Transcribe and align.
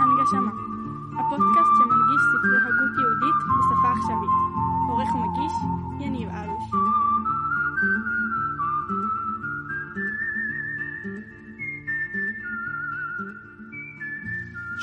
הנגשמה, 0.00 0.52
הפודקאסט 1.18 1.72
שמנגיש 1.78 2.22
ספרי 2.30 2.58
הגות 2.66 2.98
יהודית 2.98 3.38
בשפה 3.58 3.88
עכשווית. 3.92 4.30
עורך 4.88 5.14
ומגיש, 5.14 5.52
יניב 6.00 6.28
אלוש. 6.28 6.83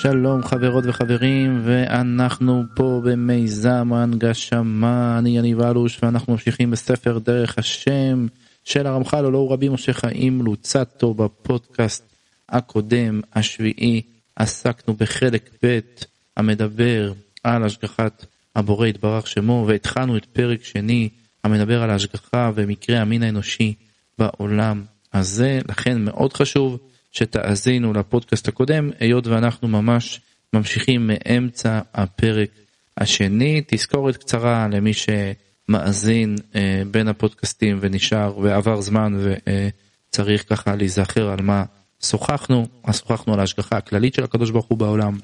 שלום 0.02 0.44
חברות 0.44 0.84
וחברים 0.88 1.62
ואנחנו 1.64 2.64
פה 2.76 3.02
במיזם 3.06 3.94
ההנגשמה 3.94 5.16
אני 5.20 5.38
יניב 5.38 5.62
אלוש 5.62 6.00
ואנחנו 6.04 6.34
ממשיכים 6.34 6.72
בספר 6.72 7.18
דרך 7.18 7.58
השם 7.58 8.28
של 8.64 8.88
הרמח"ל 8.88 9.26
הלא 9.26 9.38
הוא 9.38 9.52
רבי 9.54 9.70
משה 9.70 9.94
חיים 9.94 10.42
לוצטו 10.42 11.14
בפודקאסט 11.14 12.16
הקודם 12.50 13.22
השביעי 13.34 14.02
עסקנו 14.36 14.94
בחלק 14.94 15.50
ב' 15.64 15.80
המדבר 16.38 17.14
על 17.44 17.64
השגחת 17.64 18.26
הבורא 18.56 18.88
יתברך 18.88 19.28
שמו 19.28 19.66
והתחלנו 19.68 20.18
את 20.18 20.26
פרק 20.26 20.64
שני 20.64 21.10
המדבר 21.44 21.84
על 21.84 21.90
ההשגחה 21.90 22.52
ומקרה 22.56 23.00
המין 23.00 23.24
האנושי 23.24 23.74
בעולם 24.18 24.84
הזה. 25.14 25.60
לכן 25.70 26.02
מאוד 26.02 26.34
חשוב 26.34 26.80
שתאזינו 27.12 27.94
לפודקאסט 27.94 28.48
הקודם, 28.48 28.90
היות 29.00 29.28
ואנחנו 29.28 29.68
ממש 29.68 30.22
ממשיכים 30.54 31.08
מאמצע 31.08 31.80
הפרק 31.94 32.50
השני. 32.98 33.62
תזכורת 33.68 34.18
קצרה 34.18 34.68
למי 34.72 34.92
שמאזין 34.94 36.36
אה, 36.56 36.82
בין 36.92 37.08
הפודקאסטים 37.08 37.78
ונשאר 37.82 38.38
ועבר 38.38 38.82
זמן 38.82 39.14
וצריך 39.20 40.50
ככה 40.50 40.76
להיזכר 40.76 41.30
על 41.30 41.42
מה 41.42 41.64
שוחחנו. 42.04 42.68
אז 42.84 43.00
שוחחנו 43.00 43.34
על 43.34 43.40
ההשגחה 43.40 43.78
הכללית 43.78 44.14
של 44.14 44.24
הקדוש 44.24 44.52
ברוך 44.52 44.66
הוא 44.66 44.78
בעולם, 44.78 45.18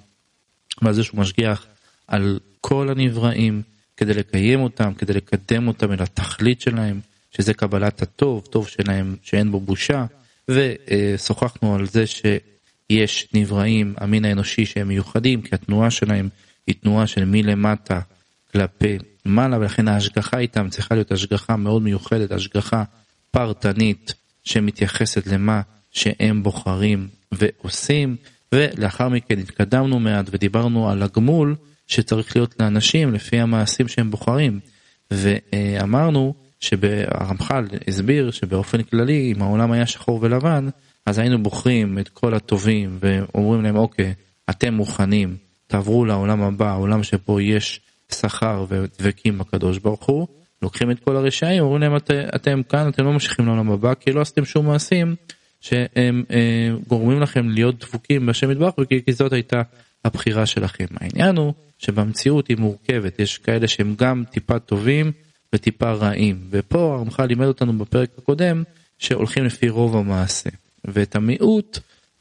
ועל 0.82 0.94
זה 0.94 1.04
שהוא 1.04 1.20
משגיח 1.20 1.66
על 2.08 2.40
כל 2.62 2.90
הנבראים 2.90 3.62
כדי 3.98 4.14
לקיים 4.14 4.60
אותם, 4.60 4.94
כדי 4.94 5.14
לקדם 5.14 5.68
אותם 5.68 5.92
אל 5.92 6.02
התכלית 6.02 6.62
שלהם, 6.62 7.00
שזה 7.32 7.54
קבלת 7.54 8.02
הטוב, 8.02 8.48
טוב 8.50 8.68
שלהם 8.68 9.16
שאין 9.24 9.52
בו 9.52 9.60
בושה. 9.60 10.06
ושוחחנו 10.50 11.76
על 11.76 11.86
זה 11.88 12.04
שיש 12.08 13.28
נבראים, 13.34 13.94
המין 13.98 14.26
האנושי 14.26 14.66
שהם 14.66 14.88
מיוחדים, 14.88 15.42
כי 15.42 15.56
התנועה 15.56 15.92
שלהם 15.92 16.30
היא 16.68 16.76
תנועה 16.82 17.08
של 17.08 17.26
מלמטה 17.26 18.00
כלפי 18.52 18.98
מעלה, 19.26 19.60
ולכן 19.60 19.88
ההשגחה 19.88 20.40
איתם 20.40 20.70
צריכה 20.70 20.96
להיות 20.96 21.12
השגחה 21.12 21.56
מאוד 21.56 21.82
מיוחדת, 21.82 22.32
השגחה 22.32 22.84
פרטנית 23.32 24.14
שמתייחסת 24.44 25.28
למה 25.28 25.62
שהם 25.92 26.44
בוחרים 26.44 27.08
ועושים, 27.32 28.16
ולאחר 28.52 29.10
מכן 29.10 29.40
התקדמנו 29.40 30.00
מעט 30.00 30.26
ודיברנו 30.32 30.90
על 30.90 31.04
הגמול 31.04 31.56
שצריך 31.88 32.36
להיות 32.36 32.56
לאנשים 32.60 33.14
לפי 33.14 33.40
המעשים 33.40 33.88
שהם 33.88 34.12
בוחרים, 34.12 34.60
ואמרנו 35.12 36.34
שהרמח"ל 36.60 37.66
הסביר 37.88 38.32
שבאופן 38.32 38.84
כללי 38.84 39.34
אם 39.36 39.42
העולם 39.42 39.72
היה 39.72 39.86
שחור 39.86 40.20
ולבן 40.22 40.70
אז 41.06 41.20
היינו 41.20 41.44
בוחרים 41.44 42.00
את 42.00 42.10
כל 42.10 42.34
הטובים 42.34 42.98
ואומרים 43.00 43.64
להם 43.64 43.76
אוקיי 43.76 44.14
אתם 44.50 44.74
מוכנים 44.74 45.38
תעברו 45.68 46.06
לעולם 46.06 46.42
הבא 46.42 46.70
העולם 46.70 47.04
שבו 47.04 47.42
יש 47.42 47.82
שכר 48.12 48.66
ודבקים 48.70 49.38
בקדוש 49.38 49.78
ברוך 49.78 50.06
הוא. 50.06 50.28
לוקחים 50.62 50.92
את 50.92 51.00
כל 51.00 51.16
הרשעים 51.16 51.64
אומרים 51.64 51.82
להם 51.82 51.96
את, 51.96 52.12
אתם 52.36 52.62
כאן 52.70 52.90
אתם 52.90 53.06
לא 53.06 53.12
ממשיכים 53.12 53.46
לעולם 53.46 53.72
הבא 53.72 53.94
כי 53.94 54.12
לא 54.12 54.22
עשיתם 54.22 54.46
שום 54.46 54.66
מעשים 54.66 55.16
שהם 55.62 56.24
אה, 56.32 56.70
גורמים 56.88 57.22
לכם 57.22 57.50
להיות 57.50 57.86
דבוקים 57.86 58.26
בשם 58.26 58.52
יתברך 58.52 58.74
כי 59.06 59.14
זאת 59.14 59.34
הייתה 59.34 59.62
הבחירה 60.06 60.46
שלכם. 60.46 60.86
העניין 60.96 61.36
הוא 61.38 61.54
שבמציאות 61.80 62.48
היא 62.48 62.58
מורכבת 62.58 63.20
יש 63.20 63.38
כאלה 63.38 63.68
שהם 63.68 63.96
גם 63.98 64.24
טיפה 64.32 64.60
טובים 64.60 65.12
וטיפה 65.54 65.92
רעים. 65.92 66.40
ופה 66.50 66.96
הרמח"ל 66.96 67.26
לימד 67.26 67.46
אותנו 67.46 67.78
בפרק 67.78 68.10
הקודם 68.18 68.64
שהולכים 69.00 69.46
לפי 69.46 69.70
רוב 69.70 69.98
המעשה. 69.98 70.50
ואת 70.86 71.16
המיעוט 71.16 71.80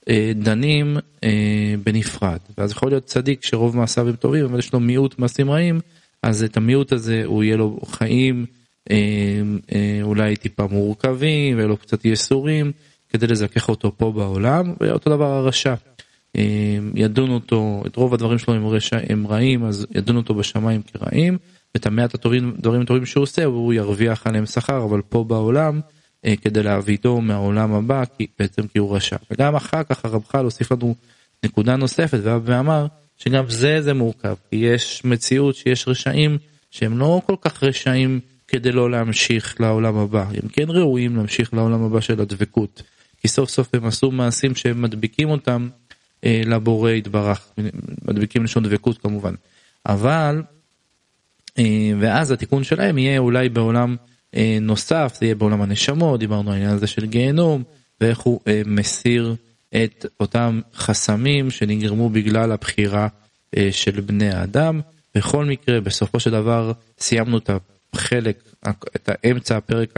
אה, 0.09 0.33
דנים 0.35 0.97
אה, 1.25 1.75
בנפרד. 1.85 2.39
ואז 2.59 2.73
יכול 2.73 2.91
להיות 2.91 3.05
צדיק 3.05 3.45
שרוב 3.45 3.77
מעשיו 3.77 4.09
הם 4.09 4.17
טובים 4.17 4.45
אבל 4.45 4.59
יש 4.59 4.73
לו 4.73 4.81
מיעוט 4.81 5.19
מעשים 5.19 5.51
רעים 5.51 5.81
אז 6.23 6.43
את 6.43 6.57
המיעוט 6.57 6.93
הזה 6.93 7.23
הוא 7.25 7.45
יהיה 7.45 7.57
לו 7.57 7.81
חיים 7.87 8.47
אה, 8.91 8.97
אה, 9.75 9.99
אולי 10.03 10.37
טיפה 10.37 10.67
מורכבים 10.67 11.57
ויהיה 11.57 11.69
לו 11.69 11.77
קצת 11.77 12.05
ייסורים 12.05 12.73
כדי 13.09 13.27
לזכך 13.27 13.69
אותו 13.69 13.93
פה 13.97 14.13
בעולם 14.13 14.75
ואותו 14.81 15.11
דבר 15.11 15.33
הרשע. 15.33 15.75
אה, 16.37 16.79
ידון 16.95 17.31
אותו 17.31 17.83
את 17.87 17.97
רוב 17.97 18.15
הדברים 18.15 18.39
שלו 18.39 18.55
הם, 19.09 19.27
רעים 19.27 19.65
אז 19.65 19.87
ידון 19.95 20.17
אותו 20.17 20.35
בשמיים 20.35 20.83
כרעים 20.83 21.39
ואת 21.77 21.87
המעט 21.87 22.15
הטובים 22.15 22.57
שהוא 23.05 23.23
עושה 23.23 23.45
הוא 23.45 23.73
ירוויח 23.73 24.27
עליהם 24.27 24.47
שכר 24.47 24.85
אבל 24.85 25.03
פה 25.09 25.25
בעולם 25.25 25.81
אה, 26.25 26.35
כדי 26.37 26.63
להביאו 26.63 27.21
מהעולם 27.21 27.73
הבא 27.73 28.03
כי 28.19 28.27
בעצם 28.39 28.67
כי 28.67 28.79
הוא 28.79 28.97
רשע. 28.97 29.17
וגם 29.31 29.57
אחר 29.57 29.83
כך 29.83 30.05
הרמח"ל 30.05 30.45
הוסיף 30.45 30.73
לנו 30.73 30.95
נקודה 31.45 31.77
נוספת 31.77 32.19
ואמר 32.23 32.87
שגם 33.19 33.45
זה 33.49 33.83
זה 33.83 33.95
מורכב 33.95 34.35
כי 34.51 34.57
יש 34.57 35.05
מציאות 35.05 35.57
שיש 35.57 35.89
רשעים 35.89 36.39
שהם 36.71 36.99
לא 36.99 37.21
כל 37.27 37.37
כך 37.41 37.63
רשעים 37.63 38.21
כדי 38.49 38.73
לא 38.73 38.91
להמשיך 38.91 39.61
לעולם 39.61 39.97
הבא. 39.97 40.23
הם 40.23 40.49
כן 40.49 40.67
ראויים 40.69 41.17
להמשיך 41.17 41.55
לעולם 41.55 41.83
הבא 41.83 42.01
של 42.01 42.21
הדבקות 42.21 42.83
כי 43.21 43.29
סוף 43.29 43.51
סוף 43.51 43.75
הם 43.75 43.87
עשו 43.87 44.11
מעשים 44.11 44.55
שהם 44.55 44.83
מדביקים 44.83 45.31
אותם 45.31 45.69
אה, 46.25 46.43
לבורא 46.47 46.91
יתברך. 46.91 47.49
מדביקים 48.09 48.45
לשון 48.45 48.63
דבקות 48.63 48.99
כמובן. 48.99 49.35
אבל 49.87 50.43
ואז 52.01 52.31
התיקון 52.31 52.65
שלהם 52.65 52.99
יהיה 52.99 53.19
אולי 53.19 53.49
בעולם 53.49 53.97
אה, 54.37 54.59
נוסף, 54.61 55.17
זה 55.21 55.27
יהיה 55.27 55.35
בעולם 55.35 55.63
הנשמות, 55.63 56.21
דיברנו 56.21 56.51
על 56.51 56.55
העניין 56.55 56.75
הזה 56.75 56.87
של 56.87 57.07
גיהנום, 57.07 57.63
ואיך 58.01 58.19
הוא 58.19 58.41
אה, 58.49 58.63
מסיר 58.67 59.35
את 59.85 60.07
אותם 60.21 60.61
חסמים 60.75 61.51
שנגרמו 61.51 62.11
בגלל 62.11 62.53
הבחירה 62.53 63.09
של 63.71 64.01
בני 64.01 64.31
האדם. 64.31 64.81
בכל 65.15 65.45
מקרה, 65.45 65.81
בסופו 65.81 66.21
של 66.21 66.31
דבר 66.31 66.73
סיימנו 66.99 67.39
את 67.39 67.51
החלק, 67.93 68.43
את 68.97 69.09
האמצע 69.13 69.57
הפרק 69.57 69.95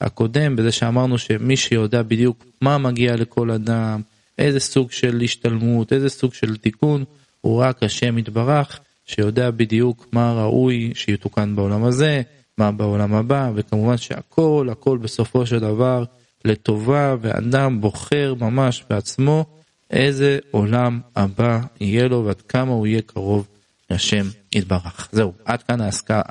הקודם, 0.00 0.56
בזה 0.56 0.72
שאמרנו 0.72 1.18
שמי 1.18 1.56
שיודע 1.56 2.02
בדיוק 2.02 2.44
מה 2.60 2.78
מגיע 2.78 3.16
לכל 3.16 3.50
אדם, 3.50 4.00
איזה 4.38 4.60
סוג 4.60 4.92
של 4.92 5.20
השתלמות, 5.24 5.92
איזה 5.92 6.08
סוג 6.08 6.34
של 6.34 6.56
תיקון, 6.56 7.04
הוא 7.40 7.62
רק 7.62 7.82
השם 7.82 8.18
יתברך. 8.18 8.80
שיודע 9.06 9.50
בדיוק 9.50 10.06
מה 10.12 10.32
ראוי 10.32 10.92
שיתוקן 10.94 11.56
בעולם 11.56 11.84
הזה, 11.84 12.22
מה 12.58 12.72
בעולם 12.72 13.14
הבא, 13.14 13.50
וכמובן 13.54 13.96
שהכל 13.96 14.68
הכל 14.72 14.98
בסופו 14.98 15.46
של 15.46 15.58
דבר 15.58 16.04
לטובה, 16.44 17.16
ואדם 17.20 17.80
בוחר 17.80 18.34
ממש 18.40 18.84
בעצמו 18.90 19.44
איזה 19.90 20.38
עולם 20.50 21.00
הבא 21.16 21.60
יהיה 21.80 22.08
לו 22.08 22.24
ועד 22.24 22.40
כמה 22.42 22.72
הוא 22.72 22.86
יהיה 22.86 23.02
קרוב 23.02 23.48
להשם 23.90 24.26
יתברך. 24.54 25.08
זהו, 25.12 25.32
עד 25.44 25.62
כאן 25.62 25.80
העסקה, 25.80 26.22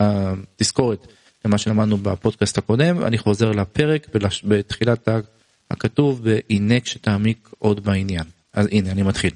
התזכורת 0.00 1.06
למה 1.44 1.58
שלמדנו 1.58 1.96
בפודקאסט 1.96 2.58
הקודם, 2.58 3.02
אני 3.02 3.18
חוזר 3.18 3.50
לפרק 3.50 4.08
בתחילת 4.44 5.08
הכתוב, 5.70 6.20
והנה 6.24 6.80
כשתעמיק 6.80 7.48
עוד 7.58 7.84
בעניין. 7.84 8.24
אז 8.52 8.68
הנה, 8.72 8.90
אני 8.90 9.02
מתחיל. 9.02 9.30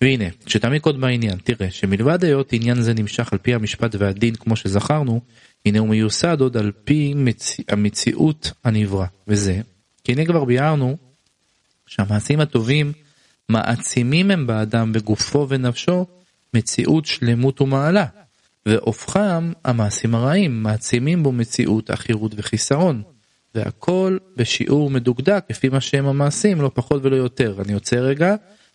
והנה, 0.00 0.24
כשתעמיק 0.46 0.86
עוד 0.86 1.00
בעניין, 1.00 1.38
תראה 1.44 1.70
שמלבד 1.70 2.24
היות 2.24 2.52
עניין 2.52 2.82
זה 2.82 2.94
נמשך 2.94 3.32
על 3.32 3.38
פי 3.38 3.54
המשפט 3.54 3.94
והדין 3.98 4.34
כמו 4.34 4.56
שזכרנו, 4.56 5.20
הנה 5.66 5.78
הוא 5.78 5.88
מיוסד 5.88 6.40
עוד 6.40 6.56
על 6.56 6.72
פי 6.84 7.14
מצ... 7.14 7.56
המציאות 7.68 8.52
הנברא, 8.64 9.06
וזה, 9.28 9.60
כי 10.04 10.12
הנה 10.12 10.24
כבר 10.24 10.44
ביארנו 10.44 10.96
שהמעשים 11.86 12.40
הטובים 12.40 12.92
מעצימים 13.48 14.30
הם 14.30 14.46
באדם 14.46 14.92
בגופו 14.92 15.46
ונפשו 15.48 16.06
מציאות 16.54 17.06
שלמות 17.06 17.60
ומעלה, 17.60 18.06
והופכם 18.66 19.52
המעשים 19.64 20.14
הרעים 20.14 20.62
מעצימים 20.62 21.22
בו 21.22 21.32
מציאות 21.32 21.90
עכירות 21.90 22.32
וחיסרון, 22.36 23.02
והכל 23.54 24.18
בשיעור 24.36 24.90
מדוקדק 24.90 25.44
לפי 25.50 25.68
מה 25.68 25.80
שהם 25.80 26.06
המעשים, 26.06 26.60
לא 26.60 26.70
פחות 26.74 27.04
ולא 27.04 27.16
יותר. 27.16 27.54
אני 27.64 27.72
עוצר 27.72 28.04
רגע. 28.04 28.34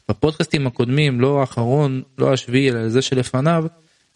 בפודקאסטים 0.10 0.68
הקודמים, 0.68 1.22
לא 1.22 1.40
האחרון, 1.42 2.02
לא 2.18 2.34
השביעי, 2.34 2.70
אלא 2.70 2.90
זה 2.90 3.02
שלפניו, 3.02 3.66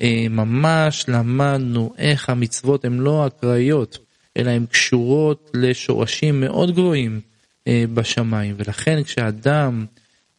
אה, 0.01 0.25
ממש 0.29 1.05
למדנו 1.07 1.93
איך 1.97 2.29
המצוות 2.29 2.85
הן 2.85 2.97
לא 2.97 3.27
אקראיות, 3.27 3.97
אלא 4.37 4.49
הן 4.49 4.65
קשורות 4.65 5.51
לשורשים 5.53 6.39
מאוד 6.39 6.71
גבוהים 6.71 7.21
אה, 7.67 7.83
בשמיים, 7.93 8.55
ולכן 8.57 9.03
כשאדם 9.03 9.85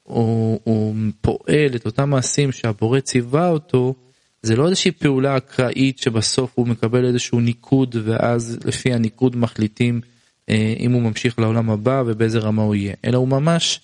הוא, 0.02 0.60
הוא 0.64 0.94
פועל 1.20 1.70
את 1.76 1.86
אותם 1.86 2.10
מעשים 2.10 2.52
שהבורא 2.52 3.00
ציווה 3.00 3.48
אותו, 3.48 3.94
זה 4.42 4.56
לא 4.56 4.68
איזושהי 4.68 4.90
פעולה 4.90 5.36
אקראית 5.36 5.98
שבסוף 5.98 6.52
הוא 6.54 6.66
מקבל 6.66 7.04
איזשהו 7.04 7.40
ניקוד 7.40 7.96
ואז 8.04 8.58
לפי 8.64 8.92
הניקוד 8.92 9.36
מחליטים 9.36 10.00
אה, 10.48 10.74
אם 10.78 10.92
הוא 10.92 11.02
ממשיך 11.02 11.38
לעולם 11.38 11.70
הבא 11.70 12.02
ובאיזה 12.06 12.38
רמה 12.38 12.62
הוא 12.62 12.74
יהיה, 12.74 12.94
אלא 13.04 13.18
הוא 13.18 13.28
ממש 13.28 13.80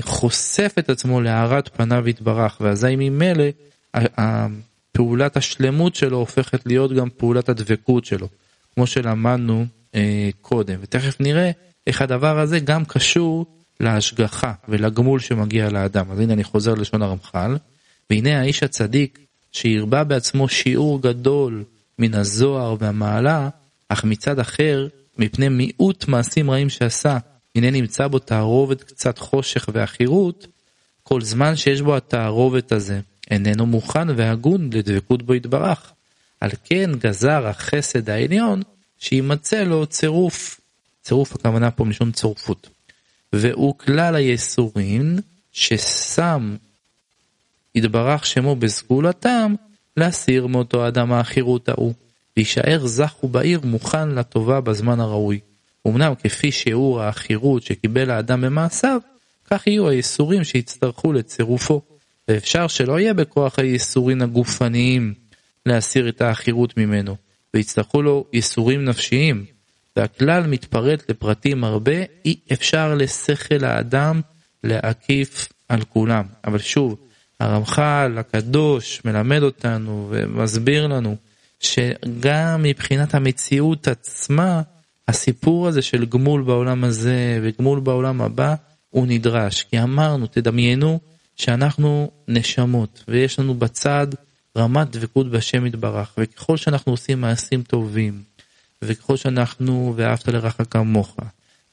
חושף 0.00 0.74
את 0.78 0.90
עצמו 0.90 1.20
להארת 1.20 1.76
פניו 1.76 2.08
יתברך, 2.08 2.56
ואזי 2.60 2.96
ממילא 2.96 3.44
פעולת 4.92 5.36
השלמות 5.36 5.94
שלו 5.94 6.16
הופכת 6.16 6.66
להיות 6.66 6.92
גם 6.92 7.08
פעולת 7.16 7.48
הדבקות 7.48 8.04
שלו, 8.04 8.28
כמו 8.74 8.86
שלמדנו 8.86 9.66
אה, 9.94 10.30
קודם, 10.40 10.74
ותכף 10.80 11.20
נראה 11.20 11.50
איך 11.86 12.02
הדבר 12.02 12.38
הזה 12.38 12.60
גם 12.60 12.84
קשור 12.84 13.46
להשגחה 13.80 14.52
ולגמול 14.68 15.20
שמגיע 15.20 15.70
לאדם. 15.70 16.10
אז 16.10 16.20
הנה 16.20 16.32
אני 16.32 16.44
חוזר 16.44 16.74
לשון 16.74 17.02
הרמח"ל, 17.02 17.56
והנה 18.10 18.40
האיש 18.40 18.62
הצדיק 18.62 19.18
שהרבה 19.52 20.04
בעצמו 20.04 20.48
שיעור 20.48 21.02
גדול 21.02 21.64
מן 21.98 22.14
הזוהר 22.14 22.76
והמעלה, 22.78 23.48
אך 23.88 24.04
מצד 24.04 24.38
אחר, 24.38 24.88
מפני 25.18 25.48
מיעוט 25.48 26.08
מעשים 26.08 26.50
רעים 26.50 26.70
שעשה, 26.70 27.18
הנה 27.54 27.70
נמצא 27.70 28.08
בו 28.08 28.18
תערובת 28.18 28.82
קצת 28.82 29.18
חושך 29.18 29.68
ועכירות, 29.72 30.46
כל 31.02 31.22
זמן 31.22 31.56
שיש 31.56 31.80
בו 31.80 31.96
התערובת 31.96 32.72
הזה, 32.72 33.00
איננו 33.30 33.66
מוכן 33.66 34.10
והגון 34.16 34.70
לדבקות 34.72 35.22
בו 35.22 35.34
יתברך. 35.34 35.92
על 36.40 36.50
כן 36.64 36.90
גזר 36.98 37.46
החסד 37.46 38.10
העליון 38.10 38.62
שימצא 38.98 39.62
לו 39.62 39.86
צירוף. 39.86 40.60
צירוף 41.02 41.34
הכוונה 41.34 41.70
פה 41.70 41.84
מלשון 41.84 42.12
צורפות. 42.12 42.68
והוא 43.32 43.78
כלל 43.78 44.14
היסורים 44.14 45.18
ששם 45.52 46.56
יתברך 47.74 48.26
שמו 48.26 48.56
בסגולתם 48.56 49.54
להסיר 49.96 50.46
מאותו 50.46 50.88
אדם 50.88 51.12
העכירות 51.12 51.68
ההוא, 51.68 51.94
ויישאר 52.36 52.86
זך 52.86 53.14
ובעיר 53.24 53.60
מוכן 53.64 54.08
לטובה 54.08 54.60
בזמן 54.60 55.00
הראוי. 55.00 55.40
אמנם 55.88 56.14
כפי 56.14 56.52
שיעור 56.52 57.02
העכירות 57.02 57.62
שקיבל 57.62 58.10
האדם 58.10 58.40
במעשיו, 58.40 59.00
כך 59.50 59.66
יהיו 59.66 59.88
הייסורים 59.88 60.44
שיצטרכו 60.44 61.12
לצירופו. 61.12 61.82
ואפשר 62.28 62.68
שלא 62.68 63.00
יהיה 63.00 63.14
בכוח 63.14 63.58
הייסורים 63.58 64.22
הגופניים 64.22 65.14
להסיר 65.66 66.08
את 66.08 66.20
העכירות 66.20 66.76
ממנו, 66.76 67.16
ויצטרכו 67.54 68.02
לו 68.02 68.24
ייסורים 68.32 68.84
נפשיים, 68.84 69.44
והכלל 69.96 70.46
מתפרט 70.46 71.10
לפרטים 71.10 71.64
הרבה, 71.64 71.92
אי 72.24 72.36
אפשר 72.52 72.94
לשכל 72.94 73.64
האדם 73.64 74.20
להקיף 74.64 75.48
על 75.68 75.84
כולם. 75.84 76.24
אבל 76.44 76.58
שוב, 76.58 76.96
הרמח"ל 77.40 78.16
הקדוש 78.18 79.02
מלמד 79.04 79.42
אותנו 79.42 80.08
ומסביר 80.10 80.86
לנו 80.86 81.16
שגם 81.60 82.62
מבחינת 82.62 83.14
המציאות 83.14 83.88
עצמה, 83.88 84.62
הסיפור 85.08 85.68
הזה 85.68 85.82
של 85.82 86.04
גמול 86.04 86.42
בעולם 86.42 86.84
הזה 86.84 87.40
וגמול 87.42 87.80
בעולם 87.80 88.20
הבא 88.20 88.54
הוא 88.90 89.06
נדרש. 89.06 89.62
כי 89.62 89.82
אמרנו, 89.82 90.26
תדמיינו 90.26 91.00
שאנחנו 91.36 92.10
נשמות 92.28 93.04
ויש 93.08 93.38
לנו 93.38 93.54
בצד 93.54 94.06
רמת 94.56 94.90
דבקות 94.90 95.30
בשם 95.30 95.66
יתברך, 95.66 96.12
וככל 96.18 96.56
שאנחנו 96.56 96.92
עושים 96.92 97.20
מעשים 97.20 97.62
טובים, 97.62 98.22
וככל 98.82 99.16
שאנחנו 99.16 99.94
ואהבת 99.96 100.28
לרעך 100.28 100.60
כמוך, 100.70 101.16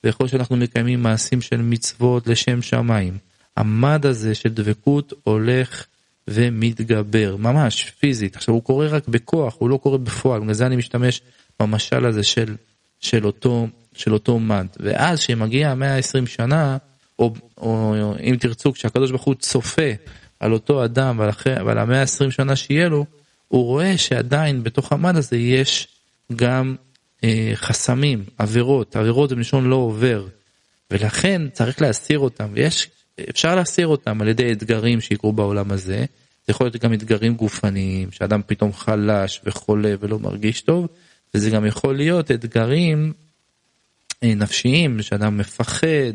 וככל 0.04 0.28
שאנחנו 0.28 0.58
מקיימים 0.58 1.04
מעשים 1.04 1.42
של 1.42 1.62
מצוות 1.62 2.28
לשם 2.28 2.62
שמיים, 2.62 3.18
המד 3.58 4.06
הזה 4.06 4.36
של 4.36 4.50
דבקות 4.50 5.14
הולך 5.24 5.86
ומתגבר, 6.28 7.36
ממש 7.36 7.90
פיזית. 8.00 8.36
עכשיו 8.36 8.54
הוא 8.54 8.64
קורה 8.64 8.88
רק 8.88 9.08
בכוח, 9.08 9.56
הוא 9.60 9.70
לא 9.70 9.78
קורה 9.78 9.98
בפועל, 9.98 10.42
בגלל 10.42 10.54
זה 10.54 10.66
אני 10.66 10.76
משתמש 10.76 11.22
במשל 11.60 12.06
הזה 12.06 12.24
של, 12.24 12.56
של, 13.00 13.26
אותו, 13.26 13.68
של 13.94 14.14
אותו 14.14 14.40
מד. 14.40 14.68
ואז 14.80 15.20
כשמגיע 15.20 15.74
120 15.74 16.28
שנה, 16.28 16.78
או, 17.20 17.34
או 17.58 17.96
אם 18.24 18.36
תרצו, 18.40 18.74
כשהקדוש 18.74 19.10
ברוך 19.12 19.24
הוא 19.24 19.36
צופה 19.36 19.92
על 20.40 20.54
אותו 20.54 20.86
אדם 20.86 21.20
ועל, 21.20 21.30
אחרי, 21.30 21.64
ועל 21.64 21.78
המאה 21.78 22.00
העשרים 22.00 22.32
שנה 22.32 22.56
שיהיה 22.56 22.90
לו, 22.90 23.06
הוא 23.48 23.66
רואה 23.66 23.98
שעדיין 23.98 24.64
בתוך 24.64 24.92
המד 24.92 25.16
הזה 25.16 25.38
יש 25.38 25.88
גם 26.36 26.76
אה, 27.24 27.52
חסמים, 27.56 28.24
עבירות, 28.38 28.96
עבירות 28.96 29.30
זה 29.30 29.36
מלשון 29.36 29.66
לא 29.66 29.76
עובר, 29.76 30.28
ולכן 30.92 31.42
צריך 31.54 31.82
להסיר 31.82 32.20
אותם, 32.20 32.48
ויש, 32.54 32.88
אפשר 33.30 33.56
להסיר 33.56 33.88
אותם 33.88 34.22
על 34.22 34.28
ידי 34.28 34.52
אתגרים 34.52 35.02
שיקרו 35.02 35.34
בעולם 35.34 35.72
הזה, 35.72 36.06
זה 36.48 36.52
יכול 36.52 36.66
להיות 36.66 36.76
גם 36.76 36.94
אתגרים 36.94 37.36
גופניים, 37.36 38.12
שאדם 38.12 38.42
פתאום 38.48 38.74
חלש 38.74 39.42
וחולה 39.44 39.94
ולא 40.00 40.20
מרגיש 40.20 40.62
טוב, 40.62 40.88
וזה 41.34 41.50
גם 41.50 41.66
יכול 41.66 41.98
להיות 41.98 42.32
אתגרים 42.32 43.14
אה, 44.24 44.36
נפשיים, 44.36 45.02
שאדם 45.02 45.38
מפחד, 45.38 46.14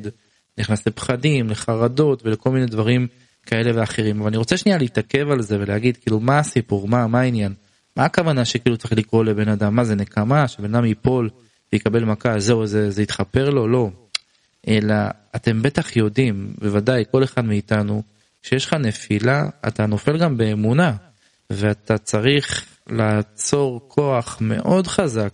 נכנס 0.59 0.87
לפחדים, 0.87 1.51
לחרדות 1.51 2.23
ולכל 2.27 2.51
מיני 2.51 2.67
דברים 2.67 3.07
כאלה 3.47 3.71
ואחרים. 3.75 4.21
אבל 4.21 4.29
אני 4.29 4.37
רוצה 4.37 4.57
שנייה 4.57 4.79
להתעכב 4.79 5.31
על 5.31 5.43
זה 5.43 5.57
ולהגיד 5.61 5.97
כאילו 5.97 6.21
מה 6.21 6.39
הסיפור, 6.39 6.89
מה, 6.89 7.07
מה 7.07 7.21
העניין, 7.21 7.55
מה 7.97 8.05
הכוונה 8.05 8.45
שכאילו 8.45 8.77
צריך 8.77 8.93
לקרוא 8.93 9.25
לבן 9.25 9.49
אדם, 9.49 9.77
מה 9.77 9.85
זה 9.85 9.95
נקמה, 9.95 10.49
שבן 10.49 10.75
אדם 10.75 10.85
ייפול 10.85 11.31
ויקבל 11.73 12.05
מכה, 12.05 12.39
זהו, 12.39 12.67
זה, 12.67 12.91
זה 12.91 13.03
יתחפר 13.03 13.51
לו? 13.51 13.69
לא. 13.69 13.91
אלא 14.69 14.95
אתם 15.37 15.63
בטח 15.63 15.97
יודעים, 15.97 16.55
בוודאי 16.59 17.05
כל 17.11 17.25
אחד 17.25 17.45
מאיתנו, 17.45 18.03
כשיש 18.43 18.67
לך 18.67 18.75
נפילה, 18.75 19.45
אתה 19.69 19.87
נופל 19.87 20.19
גם 20.19 20.37
באמונה, 20.37 20.93
ואתה 21.51 21.99
צריך 21.99 22.74
לעצור 22.91 23.81
כוח 23.89 24.39
מאוד 24.41 24.87
חזק 24.87 25.33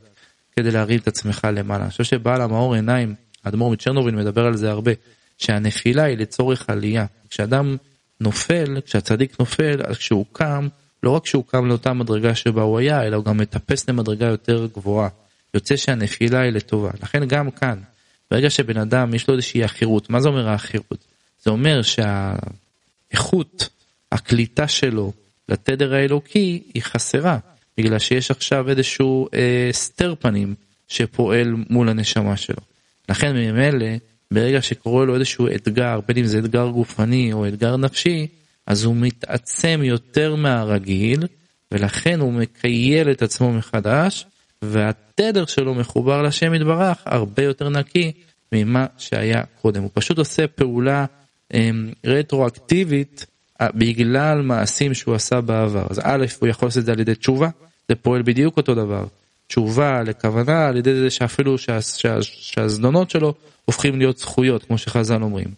כדי 0.56 0.70
להרים 0.70 0.98
את 0.98 1.08
עצמך 1.08 1.48
למעלה. 1.52 1.82
אני 1.82 1.90
חושב 1.90 2.04
שבעל 2.04 2.40
המאור 2.40 2.74
עיניים, 2.74 3.14
האדמו"ר 3.44 3.70
מצ'רנובין 3.70 4.16
מדבר 4.16 4.46
על 4.46 4.56
זה 4.56 4.70
הרבה, 4.70 4.92
שהנפילה 5.38 6.02
היא 6.02 6.18
לצורך 6.18 6.70
עלייה. 6.70 7.06
כשאדם 7.30 7.76
נופל, 8.20 8.80
כשהצדיק 8.86 9.40
נופל, 9.40 9.80
אז 9.84 9.96
כשהוא 9.96 10.26
קם, 10.32 10.68
לא 11.02 11.10
רק 11.10 11.26
שהוא 11.26 11.44
קם 11.46 11.66
לאותה 11.66 11.92
מדרגה 11.92 12.34
שבה 12.34 12.62
הוא 12.62 12.78
היה, 12.78 13.02
אלא 13.02 13.16
הוא 13.16 13.24
גם 13.24 13.38
מטפס 13.38 13.88
למדרגה 13.88 14.26
יותר 14.26 14.66
גבוהה. 14.66 15.08
יוצא 15.54 15.76
שהנפילה 15.76 16.40
היא 16.40 16.52
לטובה. 16.52 16.90
לכן 17.02 17.24
גם 17.24 17.50
כאן, 17.50 17.78
ברגע 18.30 18.50
שבן 18.50 18.76
אדם 18.76 19.14
יש 19.14 19.28
לו 19.28 19.34
איזושהי 19.34 19.64
עכירות, 19.64 20.10
מה 20.10 20.20
זה 20.20 20.28
אומר 20.28 20.48
העכירות? 20.48 21.04
זה 21.42 21.50
אומר 21.50 21.82
שהאיכות, 21.82 23.68
הקליטה 24.12 24.68
שלו 24.68 25.12
לתדר 25.50 25.94
האלוקי 25.94 26.62
היא 26.74 26.82
חסרה, 26.82 27.38
בגלל 27.78 27.98
שיש 27.98 28.30
עכשיו 28.30 28.68
איזשהו 28.68 29.28
אה, 29.34 29.68
סתר 29.72 30.14
פנים 30.20 30.54
שפועל 30.88 31.54
מול 31.70 31.88
הנשמה 31.88 32.36
שלו. 32.36 32.62
לכן 33.08 33.36
ממילא, 33.36 33.86
ברגע 34.30 34.62
שקורה 34.62 35.04
לו 35.04 35.14
איזשהו 35.14 35.46
אתגר, 35.48 36.00
בין 36.08 36.16
אם 36.18 36.24
זה 36.24 36.38
אתגר 36.38 36.68
גופני 36.68 37.32
או 37.32 37.48
אתגר 37.48 37.76
נפשי, 37.76 38.26
אז 38.66 38.84
הוא 38.84 38.96
מתעצם 38.96 39.80
יותר 39.84 40.34
מהרגיל, 40.34 41.26
ולכן 41.72 42.20
הוא 42.20 42.32
מקייל 42.32 43.10
את 43.10 43.22
עצמו 43.22 43.52
מחדש, 43.52 44.26
והתדר 44.62 45.46
שלו 45.46 45.74
מחובר 45.74 46.22
לשם 46.22 46.54
יתברך 46.54 46.98
הרבה 47.04 47.42
יותר 47.42 47.68
נקי 47.68 48.12
ממה 48.52 48.86
שהיה 48.98 49.42
קודם. 49.62 49.82
הוא 49.82 49.90
פשוט 49.94 50.18
עושה 50.18 50.46
פעולה 50.46 51.04
אמ, 51.54 51.90
רטרואקטיבית 52.04 53.26
בגלל 53.62 54.42
מעשים 54.42 54.94
שהוא 54.94 55.14
עשה 55.14 55.40
בעבר. 55.40 55.86
אז 55.90 56.00
א', 56.04 56.26
הוא 56.40 56.48
יכול 56.48 56.66
לעשות 56.66 56.80
את 56.80 56.86
זה 56.86 56.92
על 56.92 57.00
ידי 57.00 57.14
תשובה, 57.14 57.48
זה 57.88 57.94
פועל 57.94 58.22
בדיוק 58.22 58.56
אותו 58.56 58.74
דבר. 58.74 59.04
תשובה 59.48 60.02
לכוונה 60.02 60.68
על 60.68 60.76
ידי 60.76 60.94
זה 60.94 61.10
שאפילו 61.10 61.58
שה, 61.58 61.82
שה, 61.82 62.22
שהזדונות 62.22 63.10
שלו 63.10 63.34
הופכים 63.64 63.98
להיות 63.98 64.18
זכויות, 64.18 64.64
כמו 64.64 64.78
שחז"ל 64.78 65.22
אומרים. 65.22 65.48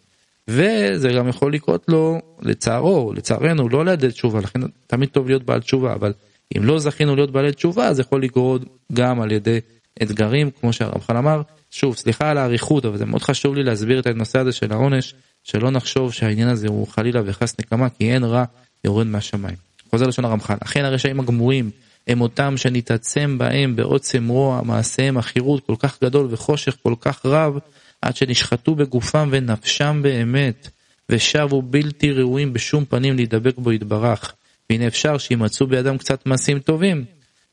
וזה 0.48 1.12
גם 1.12 1.28
יכול 1.28 1.54
לקרות 1.54 1.84
לו, 1.88 2.20
לצערו, 2.42 3.12
לצערנו, 3.12 3.68
לא 3.68 3.84
לידי 3.84 4.08
תשובה, 4.08 4.40
לכן 4.40 4.60
תמיד 4.86 5.08
טוב 5.08 5.26
להיות 5.26 5.42
בעל 5.42 5.60
תשובה, 5.60 5.92
אבל 5.92 6.12
אם 6.56 6.64
לא 6.64 6.78
זכינו 6.78 7.16
להיות 7.16 7.30
בעלי 7.30 7.52
תשובה, 7.52 7.92
זה 7.92 8.02
יכול 8.02 8.22
לקרות 8.22 8.62
גם 8.92 9.20
על 9.20 9.32
ידי 9.32 9.60
אתגרים, 10.02 10.50
כמו 10.60 10.72
שהרמח"ל 10.72 11.16
אמר. 11.16 11.42
שוב, 11.70 11.96
סליחה 11.96 12.30
על 12.30 12.38
האריכות, 12.38 12.84
אבל 12.84 12.96
זה 12.96 13.06
מאוד 13.06 13.22
חשוב 13.22 13.54
לי 13.54 13.62
להסביר 13.62 13.98
את 13.98 14.06
הנושא 14.06 14.38
הזה 14.38 14.52
של 14.52 14.72
העונש, 14.72 15.14
שלא 15.44 15.70
נחשוב 15.70 16.12
שהעניין 16.12 16.48
הזה 16.48 16.68
הוא 16.68 16.88
חלילה 16.88 17.20
וחס 17.24 17.54
נקמה, 17.58 17.88
כי 17.88 18.12
אין 18.12 18.24
רע 18.24 18.44
יורד 18.84 19.06
מהשמיים. 19.06 19.56
חוזר 19.90 20.06
לשון 20.06 20.24
הרמח"ל, 20.24 20.56
אכן 20.60 20.84
הרשעים 20.84 21.20
הגמורים 21.20 21.70
הם 22.06 22.20
אותם 22.20 22.56
שנתעצם 22.56 23.38
בהם 23.38 23.76
בעוצם 23.76 24.28
רוע, 24.28 24.62
מעשיהם 24.62 25.18
החירות 25.18 25.66
כל 25.66 25.74
כך 25.78 26.02
גדול 26.04 26.26
וחושך 26.30 26.76
כל 26.82 26.94
כך 27.00 27.26
רב, 27.26 27.58
עד 28.02 28.16
שנשחטו 28.16 28.74
בגופם 28.74 29.28
ונפשם 29.32 30.00
באמת, 30.02 30.68
ושבו 31.08 31.62
בלתי 31.62 32.12
ראויים 32.12 32.52
בשום 32.52 32.84
פנים 32.84 33.16
להידבק 33.16 33.58
בו 33.58 33.72
יתברך. 33.72 34.34
והנה 34.70 34.86
אפשר 34.86 35.18
שימצאו 35.18 35.66
בידם 35.66 35.98
קצת 35.98 36.26
מעשים 36.26 36.58
טובים, 36.58 37.04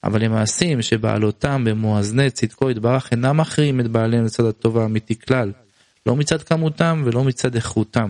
אבל 0.03 0.23
הם 0.23 0.31
מעשים 0.31 0.81
שבעלותם 0.81 1.63
במואזני 1.63 2.29
צדקו 2.29 2.69
יתברך 2.69 3.11
אינם 3.11 3.37
מכריעים 3.37 3.79
את 3.79 3.87
בעליהם 3.87 4.25
לצד 4.25 4.45
הטוב 4.45 4.77
האמיתי 4.77 5.19
כלל, 5.19 5.51
לא 6.09 6.15
מצד 6.15 6.43
כמותם 6.43 7.01
ולא 7.05 7.23
מצד 7.23 7.55
איכותם. 7.55 8.09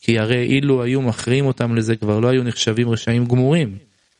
כי 0.00 0.18
הרי 0.18 0.46
אילו 0.46 0.82
היו 0.82 1.02
מכריעים 1.02 1.46
אותם 1.46 1.74
לזה 1.74 1.96
כבר 1.96 2.20
לא 2.20 2.28
היו 2.28 2.42
נחשבים 2.42 2.90
רשעים 2.90 3.24
גמורים, 3.24 3.78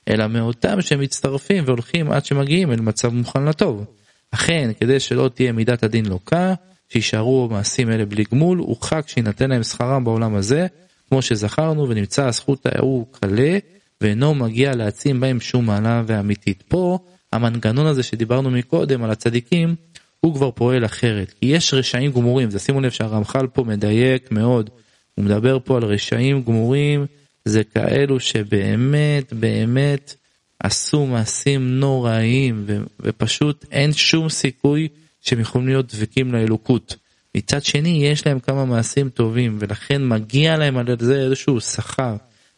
אלא 0.08 0.26
מאותם 0.26 0.82
שמצטרפים 0.82 1.64
והולכים 1.66 2.11
עד 2.11 2.25
שמגיעים 2.25 2.73
אל 2.73 2.80
מצב 2.80 3.08
מוכן 3.08 3.44
לטוב. 3.44 3.85
אכן, 4.30 4.70
כדי 4.80 5.00
שלא 5.00 5.30
תהיה 5.35 5.52
מידת 5.52 5.82
הדין 5.82 6.06
לוקה, 6.06 6.54
שישארו 6.88 7.49
מעשים 7.50 7.90
אלה 7.90 8.04
בלי 8.04 8.25
גמול, 8.32 8.58
הורחק 8.58 9.04
שיינתן 9.08 9.50
להם 9.50 9.62
שכרם 9.62 10.04
בעולם 10.04 10.35
הזה, 10.35 10.66
כמו 11.08 11.23
שזכרנו, 11.23 11.88
ונמצא 11.88 12.26
הזכות 12.26 12.66
ההוא 12.66 13.06
קלה, 13.12 13.58
ואינו 14.00 14.35
מגיע 14.35 14.75
להעצים 14.75 15.20
בהם 15.20 15.40
שום 15.40 15.66
מעלה 15.66 16.02
ואמיתית. 16.06 16.62
פה, 16.68 16.99
המנגנון 17.32 17.87
הזה 17.87 18.02
שדיברנו 18.02 18.50
מקודם 18.50 19.04
על 19.04 19.11
הצדיקים, 19.11 19.75
הוא 20.21 20.35
כבר 20.35 20.51
פועל 20.51 20.85
אחרת. 20.85 21.35
כי 21.41 21.47
יש 21.47 21.75
רשעים 21.75 22.13
גמורים, 22.13 22.51
זה 22.51 22.59
שימו 22.59 22.81
לב 22.81 22.91
שהרמח"ל 22.91 23.47
פה 23.47 23.65
מדייק 23.65 24.33
מאוד. 24.33 24.71
הוא 25.15 25.25
מדבר 25.25 25.59
פה 25.65 25.77
על 25.77 25.85
רשעים 25.85 26.43
גמורים, 26.43 27.07
זה 27.45 27.65
כאלו 27.65 28.21
שבאמת 28.21 29.33
באמת 29.33 30.15
עשו 30.63 31.07
מעשים 31.07 31.81
נוראים, 31.81 32.65
ו- 32.67 32.79
ופשוט 33.01 33.65
אין 33.71 33.93
שום 33.93 34.29
סיכוי 34.29 34.89
שהם 35.21 35.41
יכולים 35.41 35.69
להיות 35.69 35.95
דבקים 35.95 36.33
לאלוקות. 36.33 36.97
מצד 37.35 37.65
שני, 37.65 38.07
יש 38.07 38.27
להם 38.27 38.41
כמה 38.41 38.65
מעשים 38.65 39.09
טובים, 39.09 39.57
ולכן 39.61 40.09
מגיע 40.09 40.57
להם 40.57 40.77
על 40.77 40.87
זה 40.99 41.21
איזשהו 41.21 41.61
שכר. 41.61 42.17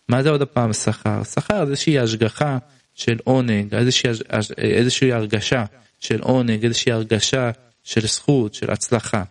מה 0.09 0.23
זה 0.23 0.31
עוד 0.31 0.43
הפעם 0.43 0.73
שכר? 0.73 1.23
שכר 1.25 1.65
זה 1.65 1.71
איזושהי 1.71 1.99
השגחה 1.99 2.59
של 2.95 3.19
עונג, 3.25 3.75
איזושהי, 3.75 4.11
איזושהי 4.59 5.13
הרגשה 5.13 5.65
של 6.01 6.21
עונג, 6.21 6.65
איזושהי 6.65 6.93
הרגשה 6.93 7.51
של 7.85 8.07
זכות, 8.07 8.55
של 8.55 8.71
הצלחה. 8.71 9.23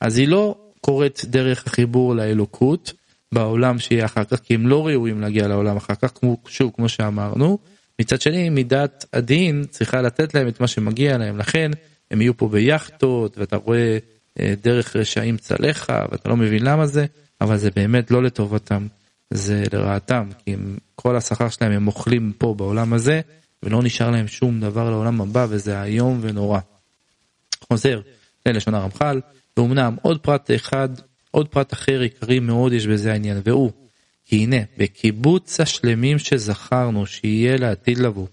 אז 0.00 0.18
היא 0.18 0.28
לא 0.28 0.54
קורית 0.80 1.22
דרך 1.24 1.66
החיבור 1.66 2.14
לאלוקות 2.14 2.92
בעולם 3.32 3.78
שיהיה 3.78 4.04
אחר 4.04 4.24
כך, 4.24 4.40
כי 4.40 4.54
הם 4.54 4.66
לא 4.66 4.86
ראויים 4.86 5.20
להגיע 5.20 5.48
לעולם 5.48 5.76
אחר 5.76 5.94
כך, 5.94 6.10
כמו, 6.14 6.36
שוב, 6.48 6.72
כמו 6.76 6.88
שאמרנו. 6.88 7.58
מצד 7.98 8.20
שני, 8.20 8.48
מידת 8.48 9.04
הדין 9.12 9.64
צריכה 9.70 10.02
לתת 10.02 10.34
להם 10.34 10.48
את 10.48 10.60
מה 10.60 10.66
שמגיע 10.66 11.18
להם, 11.18 11.38
לכן 11.38 11.70
הם 12.10 12.20
יהיו 12.20 12.36
פה 12.36 12.48
ביאכטות, 12.48 13.38
ואתה 13.38 13.56
רואה 13.56 13.98
אה, 14.40 14.54
דרך 14.62 14.96
רשעים 14.96 15.36
צלחה, 15.36 16.04
ואתה 16.10 16.28
לא 16.28 16.36
מבין 16.36 16.62
למה 16.62 16.86
זה, 16.86 17.06
אבל 17.40 17.56
זה 17.56 17.70
באמת 17.70 18.10
לא 18.10 18.22
לטובתם, 18.22 18.86
זה 19.30 19.62
לרעתם, 19.72 20.28
כי 20.44 20.54
הם, 20.54 20.76
כל 20.94 21.16
השכר 21.16 21.48
שלהם 21.48 21.72
הם 21.72 21.86
אוכלים 21.86 22.32
פה 22.38 22.54
בעולם 22.54 22.92
הזה, 22.92 23.20
ולא 23.62 23.82
נשאר 23.82 24.10
להם 24.10 24.28
שום 24.28 24.60
דבר 24.60 24.90
לעולם 24.90 25.20
הבא, 25.20 25.46
וזה 25.48 25.82
איום 25.82 26.18
ונורא. 26.22 26.60
חוזר 27.60 28.00
ללשון 28.46 28.74
הרמח"ל, 28.74 29.20
ואומנם 29.56 29.96
עוד 30.02 30.20
פרט 30.20 30.50
אחד, 30.54 30.88
עוד 31.30 31.48
פרט 31.48 31.72
אחר 31.72 32.00
עיקרי 32.00 32.38
מאוד 32.38 32.72
יש 32.72 32.86
בזה 32.86 33.12
העניין, 33.12 33.40
והוא, 33.44 33.70
כי 34.24 34.36
הנה, 34.36 34.56
בקיבוץ 34.78 35.60
השלמים 35.60 36.18
שזכרנו 36.18 37.06
שיהיה 37.06 37.56
לעתיד 37.56 37.98
לבוא, 37.98 38.26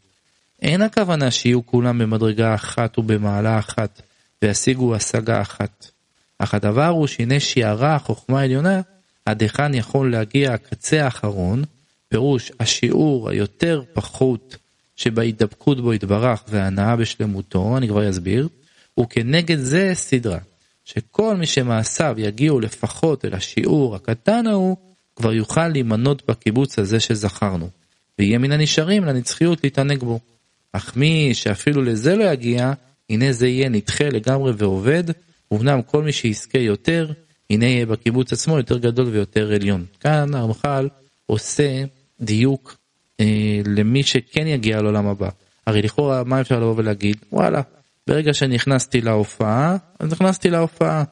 אין 0.62 0.82
הכוונה 0.82 1.32
שיהיו 1.32 1.66
כולם 1.66 2.00
במדרגה 2.00 2.56
אחת 2.56 2.98
ובמעלה 2.98 3.60
אחת, 3.60 4.02
וישיגו 4.42 4.96
השגה 4.96 5.42
אחת. 5.42 5.92
אך 6.40 6.54
הדבר 6.54 6.88
הוא 6.88 7.08
שהנה 7.08 7.40
שיערה 7.40 7.96
החוכמה 7.96 8.40
העליונה, 8.40 8.82
עד 9.26 9.42
היכן 9.42 9.74
יכול 9.74 10.12
להגיע 10.12 10.54
הקצה 10.54 11.06
האחרון, 11.06 11.64
פירוש 12.10 12.52
השיעור 12.60 13.30
היותר 13.30 13.82
פחות 13.94 14.58
שבהידבקות 14.98 15.82
בו 15.82 15.94
יתברך 15.94 16.44
והנאה 16.48 16.96
בשלמותו, 16.96 17.78
אני 17.78 17.88
כבר 17.88 18.10
אסביר, 18.10 18.48
וכנגד 19.00 19.58
זה 19.60 19.92
סדרה, 19.94 20.40
שכל 20.86 21.36
מי 21.36 21.46
שמעשיו 21.46 22.16
יגיעו 22.18 22.60
לפחות 22.60 23.26
אל 23.26 23.34
השיעור 23.34 23.96
הקטן 23.96 24.48
ההוא, 24.48 24.78
כבר 25.16 25.34
יוכל 25.34 25.68
להימנות 25.68 26.30
בקיבוץ 26.30 26.80
הזה 26.80 27.00
שזכרנו, 27.00 27.70
ויהיה 28.20 28.38
מן 28.38 28.52
הנשארים 28.52 29.06
לנצחיות 29.06 29.64
להתענג 29.64 30.00
בו. 30.00 30.20
אך 30.74 30.96
מי 30.96 31.34
שאפילו 31.34 31.82
לזה 31.82 32.16
לא 32.16 32.24
יגיע, 32.24 32.74
הנה 33.10 33.32
זה 33.32 33.48
יהיה 33.48 33.70
נדחה 33.70 34.10
לגמרי 34.10 34.52
ועובד, 34.58 35.04
ובנם 35.52 35.82
כל 35.82 36.04
מי 36.04 36.12
שיזכה 36.12 36.60
יותר, 36.60 37.12
הנה 37.50 37.66
יהיה 37.66 37.86
בקיבוץ 37.86 38.34
עצמו 38.34 38.58
יותר 38.58 38.78
גדול 38.78 39.08
ויותר 39.08 39.54
עליון. 39.54 39.86
כאן 40.00 40.34
הרמח"ל 40.34 40.90
עושה 41.26 41.84
דיוק 42.22 42.78
אה, 43.20 43.62
למי 43.66 44.04
שכן 44.04 44.48
יגיע 44.48 44.82
לעולם 44.82 45.08
הבא. 45.08 45.30
הרי 45.68 45.82
לכאורה 45.82 46.24
מה 46.24 46.42
אפשר 46.42 46.60
לבוא 46.60 46.74
ולהגיד? 46.78 47.18
וואלה, 47.32 47.62
ברגע 48.08 48.34
שנכנסתי 48.34 49.02
להופעה, 49.02 49.78
אז 50.00 50.12
נכנסתי 50.12 50.50
להופעה. 50.50 51.04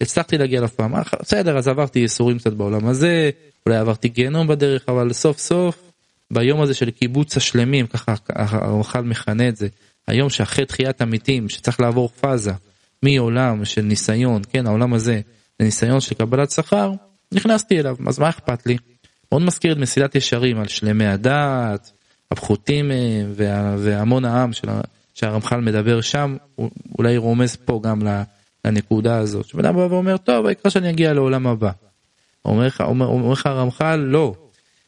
הצלחתי 0.00 0.38
להגיע 0.38 0.60
להופעה, 0.60 0.88
מה, 0.88 1.02
בסדר, 1.22 1.58
אז 1.58 1.68
עברתי 1.68 1.98
ייסורים 1.98 2.38
קצת 2.38 2.52
בעולם 2.52 2.86
הזה, 2.86 3.30
אולי 3.66 3.78
עברתי 3.78 4.08
גיהנום 4.08 4.46
בדרך, 4.46 4.84
אבל 4.88 5.12
סוף 5.12 5.38
סוף, 5.38 5.82
ביום 6.30 6.60
הזה 6.60 6.74
של 6.74 6.90
קיבוץ 6.90 7.36
השלמים, 7.36 7.86
ככה 7.86 8.14
הרמח"ל 8.34 9.00
מכנה 9.00 9.48
את 9.48 9.56
זה, 9.56 9.68
היום 10.06 10.30
שאחרי 10.30 10.66
תחיית 10.66 11.00
המתים, 11.00 11.48
שצריך 11.48 11.80
לעבור 11.80 12.08
פאזה 12.08 12.52
מעולם 13.02 13.64
של 13.64 13.82
ניסיון, 13.82 14.42
כן, 14.52 14.66
העולם 14.66 14.94
הזה, 14.94 15.20
לניסיון 15.60 16.00
של 16.00 16.14
קבלת 16.14 16.50
שכר, 16.50 16.92
נכנסתי 17.32 17.80
אליו, 17.80 17.96
אז 18.06 18.18
מה 18.18 18.28
אכפת 18.28 18.66
לי? 18.66 18.76
מאוד 19.34 19.42
מזכיר 19.42 19.72
את 19.72 19.78
מסילת 19.78 20.14
ישרים 20.14 20.60
על 20.60 20.68
שלמי 20.68 21.06
הדעת, 21.06 21.92
הפחותים 22.30 22.88
מהם 22.88 23.32
והמון 23.78 24.24
העם 24.24 24.52
של, 24.52 24.68
שהרמח"ל 25.14 25.60
מדבר 25.60 26.00
שם, 26.00 26.36
אולי 26.98 27.16
רומז 27.16 27.56
פה 27.56 27.80
גם 27.82 28.00
לנקודה 28.64 29.18
הזאת. 29.18 29.46
שבן 29.46 29.64
אדם 29.64 29.76
בא 29.76 29.80
ואומר, 29.80 30.16
טוב, 30.16 30.46
העיקר 30.46 30.68
שאני 30.68 30.90
אגיע 30.90 31.12
לעולם 31.12 31.46
הבא. 31.46 31.70
אומר 32.44 32.66
לך, 32.66 32.80
אומר, 32.80 33.06
אומר 33.06 33.34
הרמח"ל, 33.44 33.96
לא. 33.96 34.34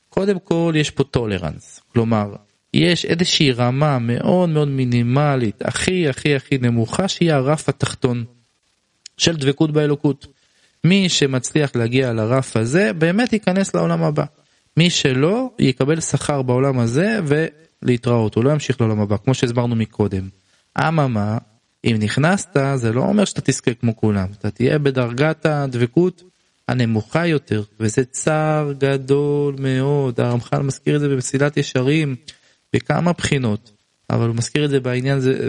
קודם 0.08 0.38
כל 0.38 0.72
יש 0.76 0.90
פה 0.90 1.04
טולרנס, 1.04 1.80
כלומר, 1.92 2.34
יש 2.74 3.04
איזושהי 3.04 3.52
רמה 3.52 3.98
מאוד 3.98 4.48
מאוד 4.48 4.68
מינימלית, 4.68 5.62
הכי 5.62 6.08
הכי 6.08 6.36
הכי 6.36 6.58
נמוכה, 6.58 7.08
שהיא 7.08 7.32
הרף 7.32 7.68
התחתון 7.68 8.24
של 9.16 9.36
דבקות 9.36 9.70
באלוקות. 9.70 10.26
מי 10.84 11.08
שמצליח 11.08 11.76
להגיע 11.76 12.12
לרף 12.12 12.56
הזה, 12.56 12.92
באמת 12.92 13.32
ייכנס 13.32 13.74
לעולם 13.74 14.02
הבא. 14.02 14.24
מי 14.76 14.90
שלא, 14.90 15.50
יקבל 15.59 16.00
שכר 16.00 16.42
בעולם 16.42 16.78
הזה 16.78 17.18
ולהתראות, 17.83 18.35
הוא 18.35 18.45
לא 18.45 18.50
ימשיך 18.50 18.80
לעולם 18.80 19.00
הבא, 19.00 19.16
כמו 19.16 19.35
שהסברנו 19.35 19.76
מקודם. 19.76 20.28
אממה, 20.78 21.38
אם 21.85 21.97
נכנסת, 22.00 22.56
זה 22.75 22.92
לא 22.92 23.00
אומר 23.00 23.25
שאתה 23.25 23.40
תזכה 23.40 23.75
כמו 23.75 23.97
כולם, 23.97 24.26
אתה 24.38 24.50
תהיה 24.50 24.78
בדרגת 24.78 25.47
הדבקות 25.47 26.23
הנמוכה 26.68 27.26
יותר, 27.26 27.62
וזה 27.80 28.04
צער 28.04 28.73
גדול 28.78 29.56
מאוד, 29.59 30.21
הרמח"ל 30.21 30.62
מזכיר 30.62 30.97
את 30.97 31.00
זה 31.00 31.09
במסילת 31.09 31.56
ישרים 31.56 32.16
בכמה 32.73 33.12
בחינות, 33.12 33.71
אבל 34.11 34.28
הוא 34.28 34.37
מזכיר 34.37 34.64
את 34.64 34.71
זה 34.71 34.80
בעניין, 34.80 35.21
זה, 35.21 35.49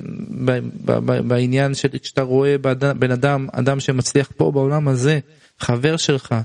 בעניין 1.28 1.74
של 1.74 1.88
כשאתה 2.02 2.22
רואה 2.22 2.58
בן 3.00 3.12
אדם, 3.12 3.48
אדם 3.52 3.80
שמצליח 3.80 4.32
פה 4.38 4.52
בעולם 4.52 4.88
הזה, 4.88 5.20
חבר 5.60 5.98
שלך, 5.98 6.36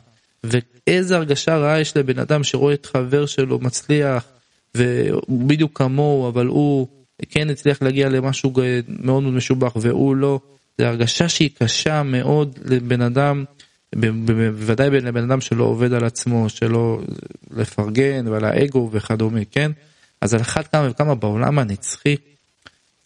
ואיזה 0.47 1.17
הרגשה 1.17 1.57
רעה 1.57 1.81
יש 1.81 1.97
לבן 1.97 2.19
אדם 2.19 2.45
שרואה 2.45 2.75
את 2.75 2.87
חבר 2.87 3.27
שלו 3.27 3.59
מצליח, 3.59 4.25
ובדיוק 4.77 5.79
כמוהו, 5.79 6.29
אבל 6.29 6.47
הוא 6.47 6.89
כן 7.31 7.51
הצליח 7.51 7.83
להגיע 7.83 8.09
למשהו 8.09 8.53
מאוד 8.57 9.23
מאוד 9.23 9.23
משובח 9.23 9.73
והוא 9.77 10.17
לא, 10.17 10.41
זו 10.79 10.85
הרגשה 10.85 11.29
שהיא 11.29 11.51
קשה 11.59 12.03
מאוד 12.03 12.59
לבן 12.65 13.01
אדם, 13.01 13.45
בוודאי 13.97 14.91
לבן 14.91 15.31
אדם 15.31 15.41
שלא 15.41 15.65
עובד 15.65 15.93
על 15.93 16.05
עצמו, 16.05 16.49
שלא 16.49 17.01
לפרגן 17.51 18.29
ועל 18.29 18.45
האגו 18.45 18.91
וכדומה, 18.93 19.41
כן? 19.51 19.73
אז 20.21 20.35
על 20.35 20.41
אחת 20.41 20.73
כמה 20.73 20.91
וכמה 20.91 21.15
בעולם 21.15 21.59
הנצחי, 21.59 22.17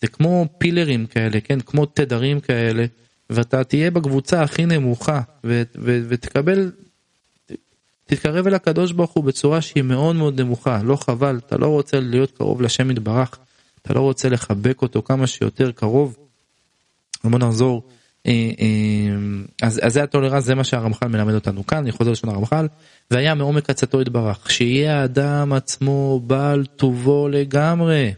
זה 0.00 0.08
כמו 0.08 0.46
פילרים 0.58 1.06
כאלה, 1.06 1.40
כן? 1.40 1.60
כמו 1.60 1.86
תדרים 1.86 2.40
כאלה, 2.40 2.84
ואתה 3.30 3.64
תהיה 3.64 3.90
בקבוצה 3.90 4.42
הכי 4.42 4.66
נמוכה, 4.66 5.20
ותקבל, 5.74 6.70
תתקרב 8.06 8.46
אל 8.46 8.54
הקדוש 8.54 8.92
ברוך 8.92 9.12
הוא 9.12 9.24
בצורה 9.24 9.60
שהיא 9.60 9.82
מאוד 9.82 10.16
מאוד 10.16 10.40
נמוכה, 10.40 10.82
לא 10.82 10.96
חבל, 10.96 11.40
אתה 11.46 11.56
לא 11.56 11.66
רוצה 11.66 12.00
להיות 12.00 12.30
קרוב 12.30 12.62
לשם 12.62 12.90
יתברך, 12.90 13.38
אתה 13.82 13.94
לא 13.94 14.00
רוצה 14.00 14.28
לחבק 14.28 14.82
אותו 14.82 15.02
כמה 15.02 15.26
שיותר 15.26 15.72
קרוב. 15.72 16.16
בוא 17.24 17.38
נחזור, 17.38 17.82
אה, 18.26 18.50
אה, 18.60 19.16
אז, 19.62 19.80
אז 19.82 19.92
זה 19.92 20.02
הטולרנס, 20.02 20.44
זה 20.44 20.54
מה 20.54 20.64
שהרמח"ל 20.64 21.08
מלמד 21.08 21.34
אותנו 21.34 21.66
כאן, 21.66 21.78
אני 21.78 21.92
חוזר 21.92 22.10
לשון 22.10 22.30
הרמח"ל, 22.30 22.66
והיה 23.10 23.34
מעומק 23.34 23.70
עצתו 23.70 24.00
יתברך, 24.00 24.50
שיהיה 24.50 25.00
האדם 25.00 25.52
עצמו 25.52 26.20
בעל 26.26 26.66
טובו 26.66 27.28
לגמרי, 27.28 28.12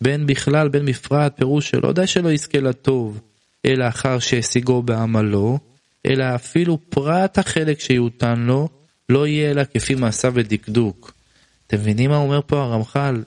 בין 0.00 0.26
בכלל 0.26 0.68
בין 0.68 0.86
בפרט, 0.86 1.32
פירוש 1.36 1.70
שלא 1.70 1.92
די 1.92 2.06
שלא 2.06 2.32
יזכה 2.32 2.60
לטוב, 2.60 3.20
אלא 3.66 3.88
אחר 3.88 4.18
שהשיגו 4.18 4.82
בעמלו, 4.82 5.58
אלא 6.06 6.24
אפילו 6.34 6.78
פרט 6.88 7.38
החלק 7.38 7.80
שיותן 7.80 8.38
לו, 8.38 8.68
לא 9.10 9.26
יהיה 9.26 9.50
אלא 9.50 9.62
כפי 9.74 9.94
מעשיו 9.94 10.32
ודקדוק. 10.34 11.12
אתם 11.66 11.76
מבינים 11.76 12.10
מה 12.10 12.16
אומר 12.16 12.40
פה 12.46 12.62
הרמח"ל? 12.62 13.22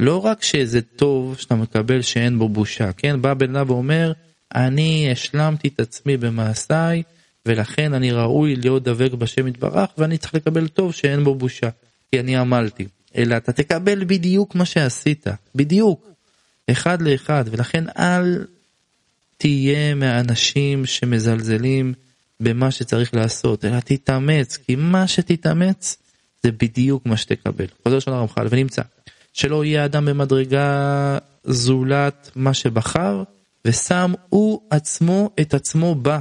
לא 0.00 0.24
רק 0.24 0.42
שזה 0.42 0.82
טוב 0.82 1.36
שאתה 1.38 1.54
מקבל 1.54 2.02
שאין 2.02 2.38
בו 2.38 2.48
בושה, 2.48 2.92
כן? 2.92 3.22
בא 3.22 3.34
בן 3.34 3.56
אדם 3.56 3.70
ואומר, 3.70 4.12
אני 4.54 5.08
השלמתי 5.12 5.68
את 5.68 5.80
עצמי 5.80 6.16
במעשיי, 6.16 7.02
ולכן 7.46 7.94
אני 7.94 8.12
ראוי 8.12 8.56
להיות 8.56 8.82
דבק 8.82 9.12
בשם 9.12 9.46
יתברך, 9.46 9.90
ואני 9.98 10.18
צריך 10.18 10.34
לקבל 10.34 10.68
טוב 10.68 10.94
שאין 10.94 11.24
בו 11.24 11.34
בושה, 11.34 11.68
כי 12.10 12.20
אני 12.20 12.36
עמלתי. 12.36 12.86
אלא 13.16 13.36
אתה 13.36 13.52
תקבל 13.52 14.04
בדיוק 14.04 14.54
מה 14.54 14.64
שעשית, 14.64 15.26
בדיוק, 15.54 16.10
אחד 16.70 17.02
לאחד, 17.02 17.44
ולכן 17.50 17.84
אל 17.98 18.44
תהיה 19.36 19.94
מהאנשים 19.94 20.86
שמזלזלים 20.86 21.94
במה 22.40 22.70
שצריך 22.70 23.14
לעשות, 23.14 23.64
אלא 23.64 23.80
תתאמץ, 23.80 24.56
כי 24.56 24.76
מה 24.76 25.08
שתתאמץ 25.08 25.96
זה 26.42 26.52
בדיוק 26.52 27.06
מה 27.06 27.16
שתקבל. 27.16 27.66
חוזר 27.82 27.98
של 27.98 28.10
הרמח"ל 28.10 28.46
ונמצא, 28.50 28.82
שלא 29.32 29.64
יהיה 29.64 29.84
אדם 29.84 30.04
במדרגה 30.04 31.18
זולת 31.44 32.30
מה 32.36 32.54
שבחר, 32.54 33.22
ושם 33.64 34.12
הוא 34.28 34.60
עצמו 34.70 35.30
את 35.40 35.54
עצמו 35.54 35.94
בה. 35.94 36.20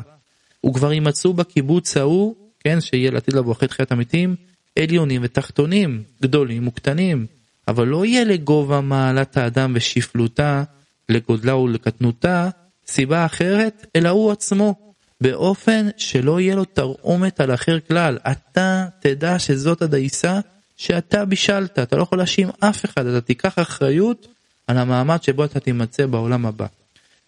וכבר 0.65 0.93
יימצאו 0.93 1.33
בקיבוץ 1.33 1.97
ההוא, 1.97 2.35
כן, 2.59 2.81
שיהיה 2.81 3.11
לעתיד 3.11 3.33
לבוא 3.33 3.53
אחרי 3.53 3.67
תחיית 3.67 3.91
המתים, 3.91 4.35
עליונים 4.79 5.21
ותחתונים, 5.23 6.03
גדולים 6.21 6.67
וקטנים, 6.67 7.25
אבל 7.67 7.87
לא 7.87 8.05
יהיה 8.05 8.23
לגובה 8.23 8.81
מעלת 8.81 9.37
האדם 9.37 9.71
ושפלותה, 9.75 10.63
לגודלה 11.09 11.55
ולקטנותה, 11.55 12.49
סיבה 12.87 13.25
אחרת, 13.25 13.85
אלא 13.95 14.09
הוא 14.09 14.31
עצמו, 14.31 14.94
באופן 15.21 15.87
שלא 15.97 16.39
יהיה 16.39 16.55
לו 16.55 16.65
תרעומת 16.65 17.39
על 17.39 17.53
אחר 17.53 17.79
כלל. 17.87 18.17
אתה 18.31 18.85
תדע 18.99 19.39
שזאת 19.39 19.81
הדייסה 19.81 20.39
שאתה 20.77 21.25
בישלת, 21.25 21.79
אתה 21.79 21.97
לא 21.97 22.03
יכול 22.03 22.17
להאשים 22.17 22.49
אף 22.59 22.85
אחד, 22.85 23.05
אתה 23.05 23.21
תיקח 23.21 23.59
אחריות 23.59 24.27
על 24.67 24.77
המעמד 24.77 25.23
שבו 25.23 25.45
אתה 25.45 25.59
תימצא 25.59 26.05
בעולם 26.05 26.45
הבא. 26.45 26.65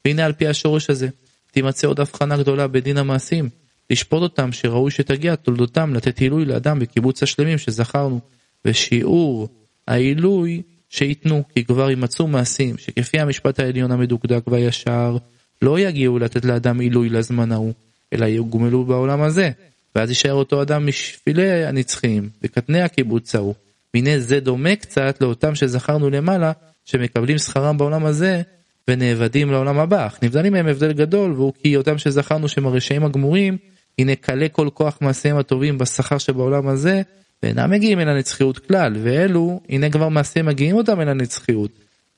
והנה 0.05 0.25
על 0.25 0.33
פי 0.33 0.47
השורש 0.47 0.89
הזה, 0.89 1.07
תימצא 1.51 1.87
עוד 1.87 1.99
הבחנה 1.99 2.37
גדולה 2.37 2.67
בדין 2.67 2.97
המעשים, 2.97 3.49
לשפוט 3.89 4.21
אותם 4.21 4.51
שראוי 4.51 4.91
שתגיע 4.91 5.35
תולדותם 5.35 5.93
לתת 5.93 6.19
עילוי 6.19 6.45
לאדם 6.45 6.79
בקיבוץ 6.79 7.23
השלמים 7.23 7.57
שזכרנו, 7.57 8.19
ושיעור 8.65 9.47
העילוי 9.87 10.61
שייתנו, 10.89 11.43
כי 11.53 11.65
כבר 11.65 11.89
יימצאו 11.89 12.27
מעשים 12.27 12.77
שכפי 12.77 13.19
המשפט 13.19 13.59
העליון 13.59 13.91
המדוקדק 13.91 14.43
והישר, 14.47 15.17
לא 15.61 15.79
יגיעו 15.79 16.19
לתת 16.19 16.45
לאדם 16.45 16.79
עילוי 16.79 17.09
לזמן 17.09 17.51
ההוא, 17.51 17.73
אלא 18.13 18.25
יוגמלו 18.25 18.85
בעולם 18.85 19.21
הזה, 19.21 19.49
ואז 19.95 20.09
יישאר 20.09 20.33
אותו 20.33 20.61
אדם 20.61 20.87
משפילי 20.87 21.65
הנצחיים, 21.65 22.29
בקטני 22.41 22.81
הקיבוץ 22.81 23.35
ההוא. 23.35 23.53
והנה 23.93 24.19
זה 24.19 24.39
דומה 24.39 24.75
קצת 24.75 25.17
לאותם 25.21 25.55
שזכרנו 25.55 26.09
למעלה, 26.09 26.51
שמקבלים 26.85 27.37
שכרם 27.37 27.77
בעולם 27.77 28.05
הזה, 28.05 28.41
ונאבדים 28.87 29.51
לעולם 29.51 29.79
הבא, 29.79 30.07
אך 30.07 30.19
נבדלים 30.21 30.53
מהם 30.53 30.67
הבדל 30.67 30.93
גדול, 30.93 31.31
והוא 31.31 31.53
כי 31.61 31.77
אותם 31.77 31.97
שזכרנו 31.97 32.49
שהם 32.49 32.65
הרשעים 32.65 33.05
הגמורים, 33.05 33.57
הנה 33.99 34.15
קלה 34.15 34.49
כל 34.49 34.69
כוח 34.73 34.97
מעשיהם 35.01 35.37
הטובים 35.37 35.77
בשכר 35.77 36.17
שבעולם 36.17 36.67
הזה, 36.67 37.01
ואינם 37.43 37.71
מגיעים 37.71 37.99
אל 37.99 38.09
הנצחיות 38.09 38.57
כלל, 38.57 38.95
ואלו, 39.03 39.61
הנה 39.69 39.89
כבר 39.89 40.09
מעשיהם 40.09 40.45
מגיעים 40.45 40.75
אותם 40.75 41.01
אל 41.01 41.09
הנצחיות. 41.09 41.71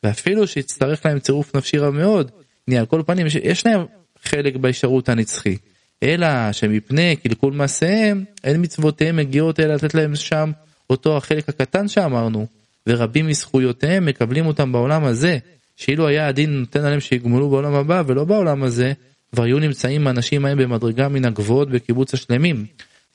ואפילו 0.03 0.48
שיצטרך 0.48 1.05
להם 1.05 1.19
צירוף 1.19 1.55
נפשי 1.55 1.77
רב 1.77 1.93
מאוד, 1.93 2.31
על 2.77 2.85
כל 2.85 3.01
פנים 3.05 3.27
יש 3.43 3.65
להם 3.65 3.81
חלק 4.23 4.55
בהישארות 4.55 5.09
הנצחי. 5.09 5.57
אלא 6.03 6.27
שמפני 6.51 7.15
קלקול 7.15 7.53
מעשיהם, 7.53 8.23
אין 8.43 8.61
מצוותיהם 8.61 9.15
מגיעות 9.15 9.59
אלא 9.59 9.73
לתת 9.73 9.93
להם 9.93 10.15
שם 10.15 10.51
אותו 10.89 11.17
החלק 11.17 11.49
הקטן 11.49 11.88
שאמרנו, 11.88 12.47
ורבים 12.88 13.27
מזכויותיהם 13.27 14.05
מקבלים 14.05 14.45
אותם 14.45 14.71
בעולם 14.71 15.03
הזה, 15.03 15.38
שאילו 15.77 16.07
היה 16.07 16.27
הדין 16.27 16.59
נותן 16.59 16.85
עליהם 16.85 16.99
שיגמלו 16.99 17.49
בעולם 17.49 17.73
הבא 17.73 18.03
ולא 18.07 18.23
בעולם 18.23 18.63
הזה, 18.63 18.93
כבר 19.31 19.43
היו 19.43 19.59
נמצאים 19.59 20.07
האנשים 20.07 20.45
ההם 20.45 20.57
במדרגה 20.57 21.07
מן 21.07 21.25
הגבוהות 21.25 21.69
בקיבוץ 21.69 22.13
השלמים. 22.13 22.65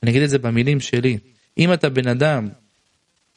אני 0.03 0.11
אגיד 0.11 0.21
את 0.21 0.29
זה 0.29 0.37
במילים 0.37 0.79
שלי. 0.79 1.17
אם 1.57 1.73
אתה 1.73 1.89
בן 1.89 2.07
אדם 2.07 2.47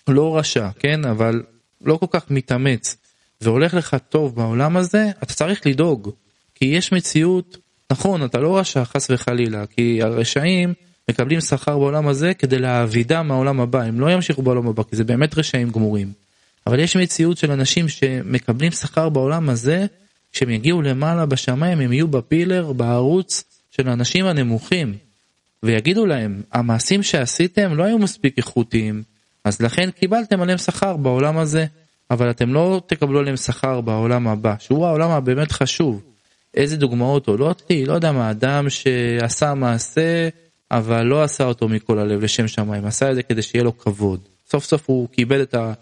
לא 0.09 0.39
רשע, 0.39 0.69
כן, 0.79 1.05
אבל 1.05 1.43
לא 1.85 1.97
כל 1.97 2.07
כך 2.11 2.31
מתאמץ, 2.31 2.97
והולך 3.41 3.75
לך 3.75 3.97
טוב 4.09 4.35
בעולם 4.35 4.77
הזה, 4.77 5.07
אתה 5.23 5.35
צריך 5.35 5.67
לדאוג. 5.67 6.11
כי 6.55 6.65
יש 6.65 6.93
מציאות, 6.93 7.57
נכון, 7.91 8.25
אתה 8.25 8.39
לא 8.41 8.59
רשע 8.59 8.85
חס 8.85 9.11
וחלילה, 9.11 9.67
כי 9.67 10.03
הרשעים 10.03 10.75
מקבלים 11.11 11.41
שכר 11.41 11.79
בעולם 11.79 12.09
הזה 12.09 12.35
כדי 12.35 12.59
להעבידם 12.59 13.29
מהעולם 13.29 13.61
הבא, 13.61 13.83
הם 13.83 14.01
לא 14.01 14.13
ימשיכו 14.13 14.43
בעולם 14.43 14.69
הבא, 14.69 14.83
כי 14.83 14.97
זה 14.97 15.05
באמת 15.05 15.39
רשעים 15.39 15.71
גמורים. 15.71 16.13
אבל 16.67 16.81
יש 16.81 16.97
מציאות 16.97 17.39
של 17.39 17.51
אנשים 17.51 17.89
שמקבלים 17.89 18.73
שכר 18.73 19.09
בעולם 19.09 19.49
הזה, 19.49 19.87
כשהם 20.33 20.51
יגיעו 20.51 20.83
למעלה 20.83 21.27
בשמיים 21.27 21.81
הם 21.81 21.93
יהיו 21.93 22.09
בפילר, 22.09 22.73
בערוץ 22.73 23.45
של 23.71 23.89
האנשים 23.89 24.27
הנמוכים, 24.27 24.95
ויגידו 25.63 26.07
להם, 26.07 26.43
המעשים 26.53 27.03
שעשיתם 27.03 27.75
לא 27.75 27.85
היו 27.85 27.99
מספיק 27.99 28.39
איכותיים, 28.39 29.03
אז 29.45 29.63
לכן 29.63 29.91
קיבלתם 29.91 30.41
עליהם 30.43 30.59
שכר 30.59 30.97
בעולם 30.97 31.39
הזה, 31.39 31.67
אבל 32.11 32.31
אתם 32.31 32.55
לא 32.55 32.81
תקבלו 32.87 33.19
עליהם 33.19 33.37
שכר 33.37 33.81
בעולם 33.81 34.29
הבא, 34.29 34.55
שהוא 34.59 34.87
העולם 34.87 35.11
הבאמת 35.11 35.53
חשוב. 35.53 36.03
איזה 36.55 36.77
דוגמאות 36.77 37.29
עולות 37.29 37.63
לי? 37.71 37.87
לא 37.87 37.93
יודע 37.93 38.13
מה, 38.13 38.31
אדם 38.31 38.71
שעשה 38.71 39.55
מעשה, 39.55 40.29
אבל 40.71 41.03
לא 41.03 41.23
עשה 41.23 41.45
אותו 41.45 41.69
מכל 41.69 41.99
הלב 41.99 42.23
לשם 42.23 42.49
שמיים, 42.49 42.85
עשה 42.85 43.11
את 43.11 43.15
זה 43.15 43.23
כדי 43.23 43.43
שיהיה 43.43 43.65
לו 43.65 43.79
כבוד. 43.79 44.21
סוף 44.51 44.65
סוף 44.65 44.83
הוא 44.87 45.09
כיבד 45.13 45.41
את 45.41 45.55
ה... 45.55 45.73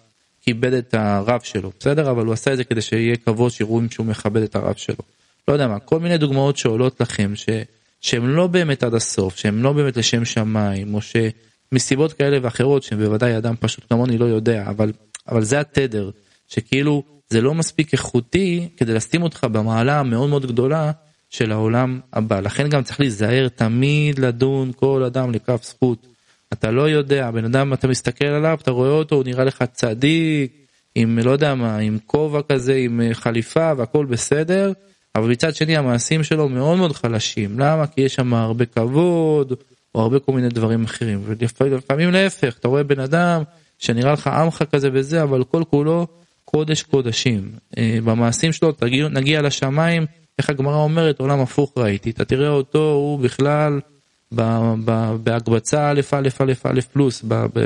כיבד 0.42 0.72
את 0.72 0.94
הרב 0.94 1.40
שלו, 1.40 1.70
בסדר? 1.80 2.10
אבל 2.10 2.26
הוא 2.26 2.32
עשה 2.32 2.52
את 2.52 2.56
זה 2.56 2.64
כדי 2.64 2.80
שיהיה 2.80 3.16
כבוד 3.16 3.50
שיראו 3.50 3.80
שהוא 3.90 4.06
מכבד 4.06 4.42
את 4.42 4.56
הרב 4.56 4.74
שלו. 4.76 4.96
לא 5.48 5.52
יודע 5.52 5.68
מה, 5.68 5.78
כל 5.78 6.00
מיני 6.00 6.18
דוגמאות 6.18 6.56
שעולות 6.56 7.00
לכם, 7.00 7.32
ש... 7.36 7.48
שהן 8.00 8.26
לא 8.26 8.46
באמת 8.46 8.82
עד 8.82 8.94
הסוף, 8.94 9.36
שהן 9.36 9.60
לא 9.60 9.72
באמת 9.72 9.96
לשם 9.96 10.24
שמיים, 10.24 10.94
או 10.94 11.00
שמסיבות 11.02 12.12
כאלה 12.12 12.38
ואחרות, 12.42 12.82
שבוודאי 12.82 13.36
אדם 13.36 13.54
פשוט 13.60 13.84
כמוני 13.88 14.18
לא 14.18 14.24
יודע, 14.24 14.64
אבל, 14.68 14.92
אבל 15.28 15.42
זה 15.42 15.60
התדר, 15.60 16.10
שכאילו 16.48 17.02
זה 17.28 17.40
לא 17.40 17.54
מספיק 17.54 17.92
איכותי 17.92 18.68
כדי 18.76 18.94
לשים 18.94 19.22
אותך 19.22 19.44
במעלה 19.52 20.00
המאוד 20.00 20.30
מאוד 20.30 20.46
גדולה 20.46 20.92
של 21.30 21.52
העולם 21.52 22.00
הבא. 22.12 22.40
לכן 22.40 22.68
גם 22.68 22.82
צריך 22.82 23.00
להיזהר 23.00 23.48
תמיד 23.48 24.18
לדון 24.18 24.72
כל 24.76 25.02
אדם 25.06 25.32
לכף 25.32 25.64
זכות. 25.64 26.06
אתה 26.52 26.70
לא 26.70 26.88
יודע, 26.90 27.30
בן 27.30 27.44
אדם 27.44 27.72
אתה 27.72 27.88
מסתכל 27.88 28.26
עליו, 28.26 28.58
אתה 28.62 28.70
רואה 28.70 28.90
אותו, 28.90 29.16
הוא 29.16 29.24
נראה 29.24 29.44
לך 29.44 29.64
צדיק, 29.72 30.52
עם 30.94 31.18
לא 31.18 31.30
יודע 31.30 31.54
מה, 31.54 31.76
עם 31.76 31.98
כובע 32.06 32.40
כזה, 32.42 32.74
עם 32.74 33.00
אה, 33.00 33.14
חליפה 33.14 33.72
והכל 33.76 34.06
בסדר, 34.06 34.72
אבל 35.14 35.30
מצד 35.30 35.54
שני 35.54 35.76
המעשים 35.76 36.24
שלו 36.24 36.48
מאוד 36.48 36.78
מאוד 36.78 36.92
חלשים. 36.92 37.58
למה? 37.58 37.86
כי 37.86 38.00
יש 38.00 38.14
שם 38.14 38.34
הרבה 38.34 38.64
כבוד, 38.64 39.52
או 39.94 40.00
הרבה 40.00 40.18
כל 40.18 40.32
מיני 40.32 40.48
דברים 40.48 40.84
אחרים. 40.84 41.22
ולפעמים 41.24 42.10
להפך, 42.10 42.56
אתה 42.58 42.68
רואה 42.68 42.82
בן 42.82 43.00
אדם 43.00 43.42
שנראה 43.78 44.12
לך 44.12 44.26
עמך 44.26 44.62
כזה 44.72 44.90
וזה, 44.92 45.22
אבל 45.22 45.44
כל 45.44 45.62
כולו 45.70 46.06
קודש 46.44 46.82
קודשים. 46.82 47.50
אה, 47.78 47.98
במעשים 48.04 48.52
שלו 48.52 48.72
תגיע, 48.72 49.08
נגיע 49.08 49.42
לשמיים, 49.42 50.06
איך 50.38 50.50
הגמרא 50.50 50.76
אומרת, 50.76 51.20
עולם 51.20 51.40
הפוך 51.40 51.72
ראיתי. 51.76 52.10
אתה 52.10 52.24
תראה 52.24 52.48
אותו, 52.48 52.92
הוא 52.92 53.18
בכלל... 53.18 53.80
בהקבצה 55.22 55.90
א' 55.90 56.00
א' 56.12 56.28
א' 56.40 56.52
א' 56.64 56.80
פלוס 56.92 57.24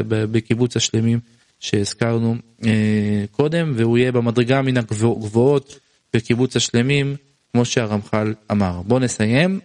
בקיבוץ 0.09 0.77
השלמים 0.77 1.20
שהזכרנו 1.61 2.37
אה, 2.64 3.25
קודם 3.31 3.73
והוא 3.77 3.99
יהיה 3.99 4.12
במדרגה 4.12 4.62
מן 4.62 4.77
הגבוהות 4.77 5.79
בקיבוץ 6.14 6.57
השלמים 6.57 7.16
כמו 7.53 7.64
שהרמח"ל 7.64 8.35
אמר. 8.51 8.83
בואו 8.83 9.01
נסיים 9.01 9.61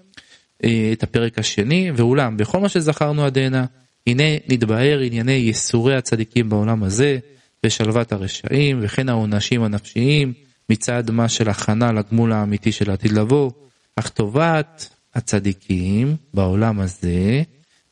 אה, 0.64 0.90
את 0.94 1.04
הפרק 1.04 1.40
השני 1.40 1.92
ואולם 1.96 2.38
בכל 2.38 2.60
מה 2.60 2.70
שזכרנו 2.70 3.26
עד 3.26 3.38
הנה 3.38 3.66
הנה 4.08 4.24
נתבהר 4.48 5.00
ענייני 5.00 5.32
ייסורי 5.32 5.96
הצדיקים 5.96 6.50
בעולם 6.50 6.84
הזה 6.84 7.18
ושלוות 7.66 8.12
הרשעים 8.12 8.80
וכן 8.82 9.10
העונשים 9.10 9.64
הנפשיים 9.64 10.34
מצד 10.70 11.12
מה 11.12 11.30
של 11.30 11.50
הכנה 11.50 11.92
לגמול 11.92 12.34
האמיתי 12.34 12.72
של 12.72 12.90
העתיד 12.90 13.12
לבוא 13.12 13.52
אך 13.96 14.10
טובת 14.10 14.90
הצדיקים 15.16 16.16
בעולם 16.34 16.80
הזה 16.80 17.44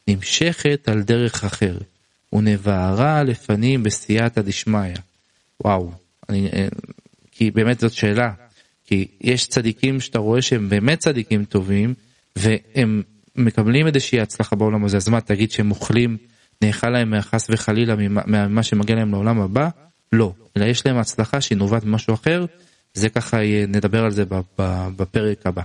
נמשכת 0.08 0.88
על 0.88 1.02
דרך 1.02 1.44
אחר, 1.44 1.78
ונבערה 2.34 3.24
לפנים 3.24 3.84
בסייעתא 3.84 4.42
דשמיא. 4.42 4.94
וואו, 5.64 5.92
אני, 6.30 6.48
אה, 6.54 6.68
כי 7.32 7.52
באמת 7.52 7.80
זאת 7.80 7.94
שאלה, 7.94 8.32
כי 8.86 9.08
יש 9.22 9.48
צדיקים 9.48 10.02
שאתה 10.02 10.20
רואה 10.20 10.42
שהם 10.42 10.70
באמת 10.70 11.00
צדיקים 11.00 11.46
טובים, 11.46 11.94
והם 12.36 13.04
מקבלים 13.36 13.88
איזושהי 13.88 14.20
הצלחה 14.20 14.56
בעולם 14.56 14.86
הזה, 14.86 14.98
אז 14.98 15.10
מה, 15.10 15.22
תגיד 15.22 15.52
שהם 15.52 15.72
אוכלים, 15.72 16.18
נאכל 16.62 16.90
להם 16.90 17.22
חס 17.22 17.48
וחלילה 17.50 17.96
ממה 18.28 18.64
שמגיע 18.64 18.96
להם 18.96 19.12
לעולם 19.12 19.42
הבא? 19.42 19.70
לא, 20.12 20.34
אלא 20.58 20.66
יש 20.66 20.86
להם 20.86 20.98
הצלחה 20.98 21.42
שהיא 21.42 21.58
נובעת 21.58 21.84
ממשהו 21.84 22.14
אחר, 22.14 22.46
זה 22.94 23.10
ככה 23.10 23.38
נדבר 23.68 24.06
על 24.06 24.12
זה 24.12 24.24
בפרק 24.98 25.46
הבא. 25.46 25.62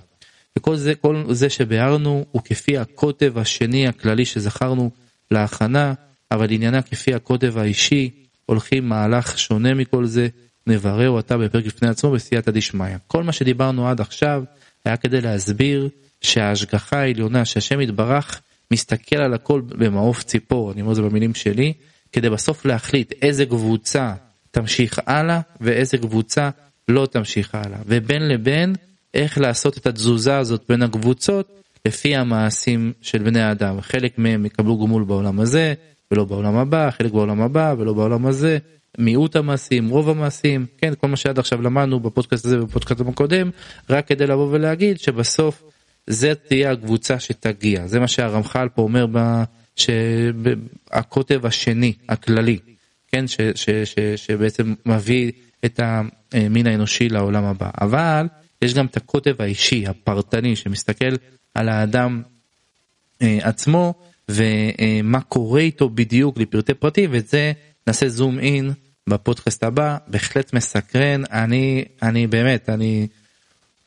וכל 0.58 0.76
זה, 0.76 0.94
כל 0.94 1.24
זה 1.30 1.50
שביארנו 1.50 2.24
הוא 2.30 2.42
כפי 2.44 2.78
הקוטב 2.78 3.38
השני 3.38 3.88
הכללי 3.88 4.24
שזכרנו 4.24 4.90
להכנה, 5.30 5.94
אבל 6.30 6.46
עניינה 6.50 6.82
כפי 6.82 7.14
הקוטב 7.14 7.58
האישי, 7.58 8.10
הולכים 8.46 8.88
מהלך 8.88 9.38
שונה 9.38 9.74
מכל 9.74 10.06
זה, 10.06 10.28
נברר 10.66 11.10
אותה 11.10 11.38
בפרק 11.38 11.66
לפני 11.66 11.88
עצמו 11.88 12.10
בסייעתא 12.10 12.50
דשמיא. 12.50 12.96
כל 13.06 13.22
מה 13.22 13.32
שדיברנו 13.32 13.88
עד 13.88 14.00
עכשיו 14.00 14.42
היה 14.84 14.96
כדי 14.96 15.20
להסביר 15.20 15.88
שההשגחה 16.20 17.00
העליונה, 17.00 17.44
שהשם 17.44 17.80
יתברך, 17.80 18.40
מסתכל 18.70 19.16
על 19.16 19.34
הכל 19.34 19.60
במעוף 19.60 20.22
ציפור, 20.22 20.72
אני 20.72 20.80
אומר 20.80 20.90
את 20.90 20.96
זה 20.96 21.02
במילים 21.02 21.34
שלי, 21.34 21.72
כדי 22.12 22.30
בסוף 22.30 22.64
להחליט 22.64 23.12
איזה 23.22 23.46
קבוצה 23.46 24.14
תמשיך 24.50 25.00
הלאה 25.06 25.40
ואיזה 25.60 25.98
קבוצה 25.98 26.50
לא 26.88 27.06
תמשיך 27.06 27.54
הלאה. 27.54 27.78
ובין 27.86 28.28
לבין 28.28 28.74
איך 29.14 29.38
לעשות 29.38 29.78
את 29.78 29.86
התזוזה 29.86 30.38
הזאת 30.38 30.62
בין 30.68 30.82
הקבוצות 30.82 31.62
לפי 31.86 32.16
המעשים 32.16 32.92
של 33.02 33.18
בני 33.18 33.40
האדם. 33.40 33.80
חלק 33.80 34.18
מהם 34.18 34.46
יקבלו 34.46 34.78
גמול 34.78 35.04
בעולם 35.04 35.40
הזה 35.40 35.74
ולא 36.10 36.24
בעולם 36.24 36.56
הבא, 36.56 36.90
חלק 36.90 37.12
בעולם 37.12 37.40
הבא 37.40 37.74
ולא 37.78 37.92
בעולם 37.92 38.26
הזה. 38.26 38.58
מיעוט 38.98 39.36
המעשים, 39.36 39.88
רוב 39.88 40.08
המעשים, 40.08 40.66
כן, 40.78 40.92
כל 41.00 41.08
מה 41.08 41.16
שעד 41.16 41.38
עכשיו 41.38 41.62
למדנו 41.62 42.00
בפודקאסט 42.00 42.44
הזה 42.44 42.62
ובפודקאסט 42.62 43.00
הקודם, 43.00 43.50
רק 43.90 44.06
כדי 44.06 44.26
לבוא 44.26 44.48
ולהגיד 44.50 45.00
שבסוף 45.00 45.62
זה 46.08 46.34
תהיה 46.34 46.72
הקבוצה 46.72 47.20
שתגיע. 47.20 47.86
זה 47.86 48.00
מה 48.00 48.08
שהרמח"ל 48.08 48.68
פה 48.74 48.82
אומר 48.82 49.06
שהקוטב 49.76 51.46
השני, 51.46 51.92
הכללי, 52.08 52.58
כן, 53.08 53.26
ש, 53.26 53.40
ש, 53.54 53.70
ש, 53.70 53.94
שבעצם 54.16 54.74
מביא 54.86 55.32
את 55.64 55.80
המין 55.82 56.66
האנושי 56.66 57.08
לעולם 57.08 57.44
הבא. 57.44 57.70
אבל 57.80 58.26
יש 58.62 58.74
גם 58.74 58.86
את 58.86 58.96
הקוטב 58.96 59.42
האישי, 59.42 59.86
הפרטני, 59.86 60.56
שמסתכל 60.56 61.14
על 61.54 61.68
האדם 61.68 62.22
אה, 63.22 63.38
עצמו 63.42 63.94
ומה 64.28 65.20
קורה 65.20 65.60
איתו 65.60 65.88
בדיוק 65.88 66.38
לפרטי 66.38 66.74
פרטים, 66.74 67.10
ואת 67.12 67.28
זה 67.28 67.52
נעשה 67.86 68.08
זום 68.08 68.38
אין 68.38 68.70
בפודקאסט 69.08 69.64
הבא, 69.64 69.96
בהחלט 70.06 70.52
מסקרן, 70.52 71.22
אני, 71.32 71.84
אני 72.02 72.26
באמת, 72.26 72.68
אני 72.70 73.06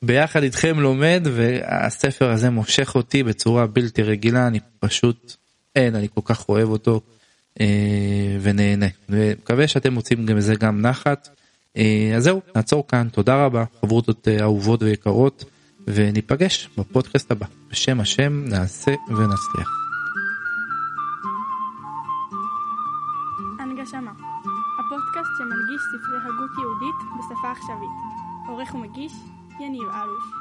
ביחד 0.04 0.44
איתכם 0.44 0.80
לומד 0.80 1.28
והספר 1.34 2.30
הזה 2.30 2.50
מושך 2.50 2.96
אותי 2.96 3.24
בצורה 3.24 3.68
בלתי 3.68 4.04
רגילה, 4.04 4.48
אני 4.48 4.60
פשוט, 4.80 5.36
אין, 5.76 5.96
אני 5.96 6.08
כל 6.14 6.22
כך 6.26 6.50
אוהב 6.50 6.70
אותו 6.70 7.02
אה, 7.62 8.38
ונהנה. 8.42 8.86
ומקווה 9.10 9.68
שאתם 9.68 9.94
מוצאים 9.94 10.26
גם 10.26 10.36
בזה 10.38 10.56
גם 10.56 10.82
נחת. 10.82 11.30
אה, 11.78 12.14
אז 12.16 12.24
זהו, 12.24 12.42
נעצור 12.56 12.88
כאן, 12.88 13.08
תודה 13.12 13.46
רבה, 13.46 13.64
חברותות 13.82 14.28
אה, 14.28 14.42
אהובות 14.42 14.84
ויקרות, 14.84 15.46
וניפגש 15.88 16.70
בפודקאסט 16.78 17.32
הבא. 17.32 17.46
בשם 17.70 18.00
השם 18.00 18.44
נעשה 18.46 18.92
ונצליח. 19.08 19.70
הנגשמה 23.60 24.12
הפודקאסט 24.80 25.32
שמנגיש 25.38 25.82
ספרי 25.92 26.18
הגות 26.18 26.52
יהודית 26.62 26.96
בשפה 27.20 27.52
עכשווית 27.52 27.90
עורך 28.48 28.76
ומגיש 28.76 29.14
יניב 29.62 29.90
אלוש 29.90 30.41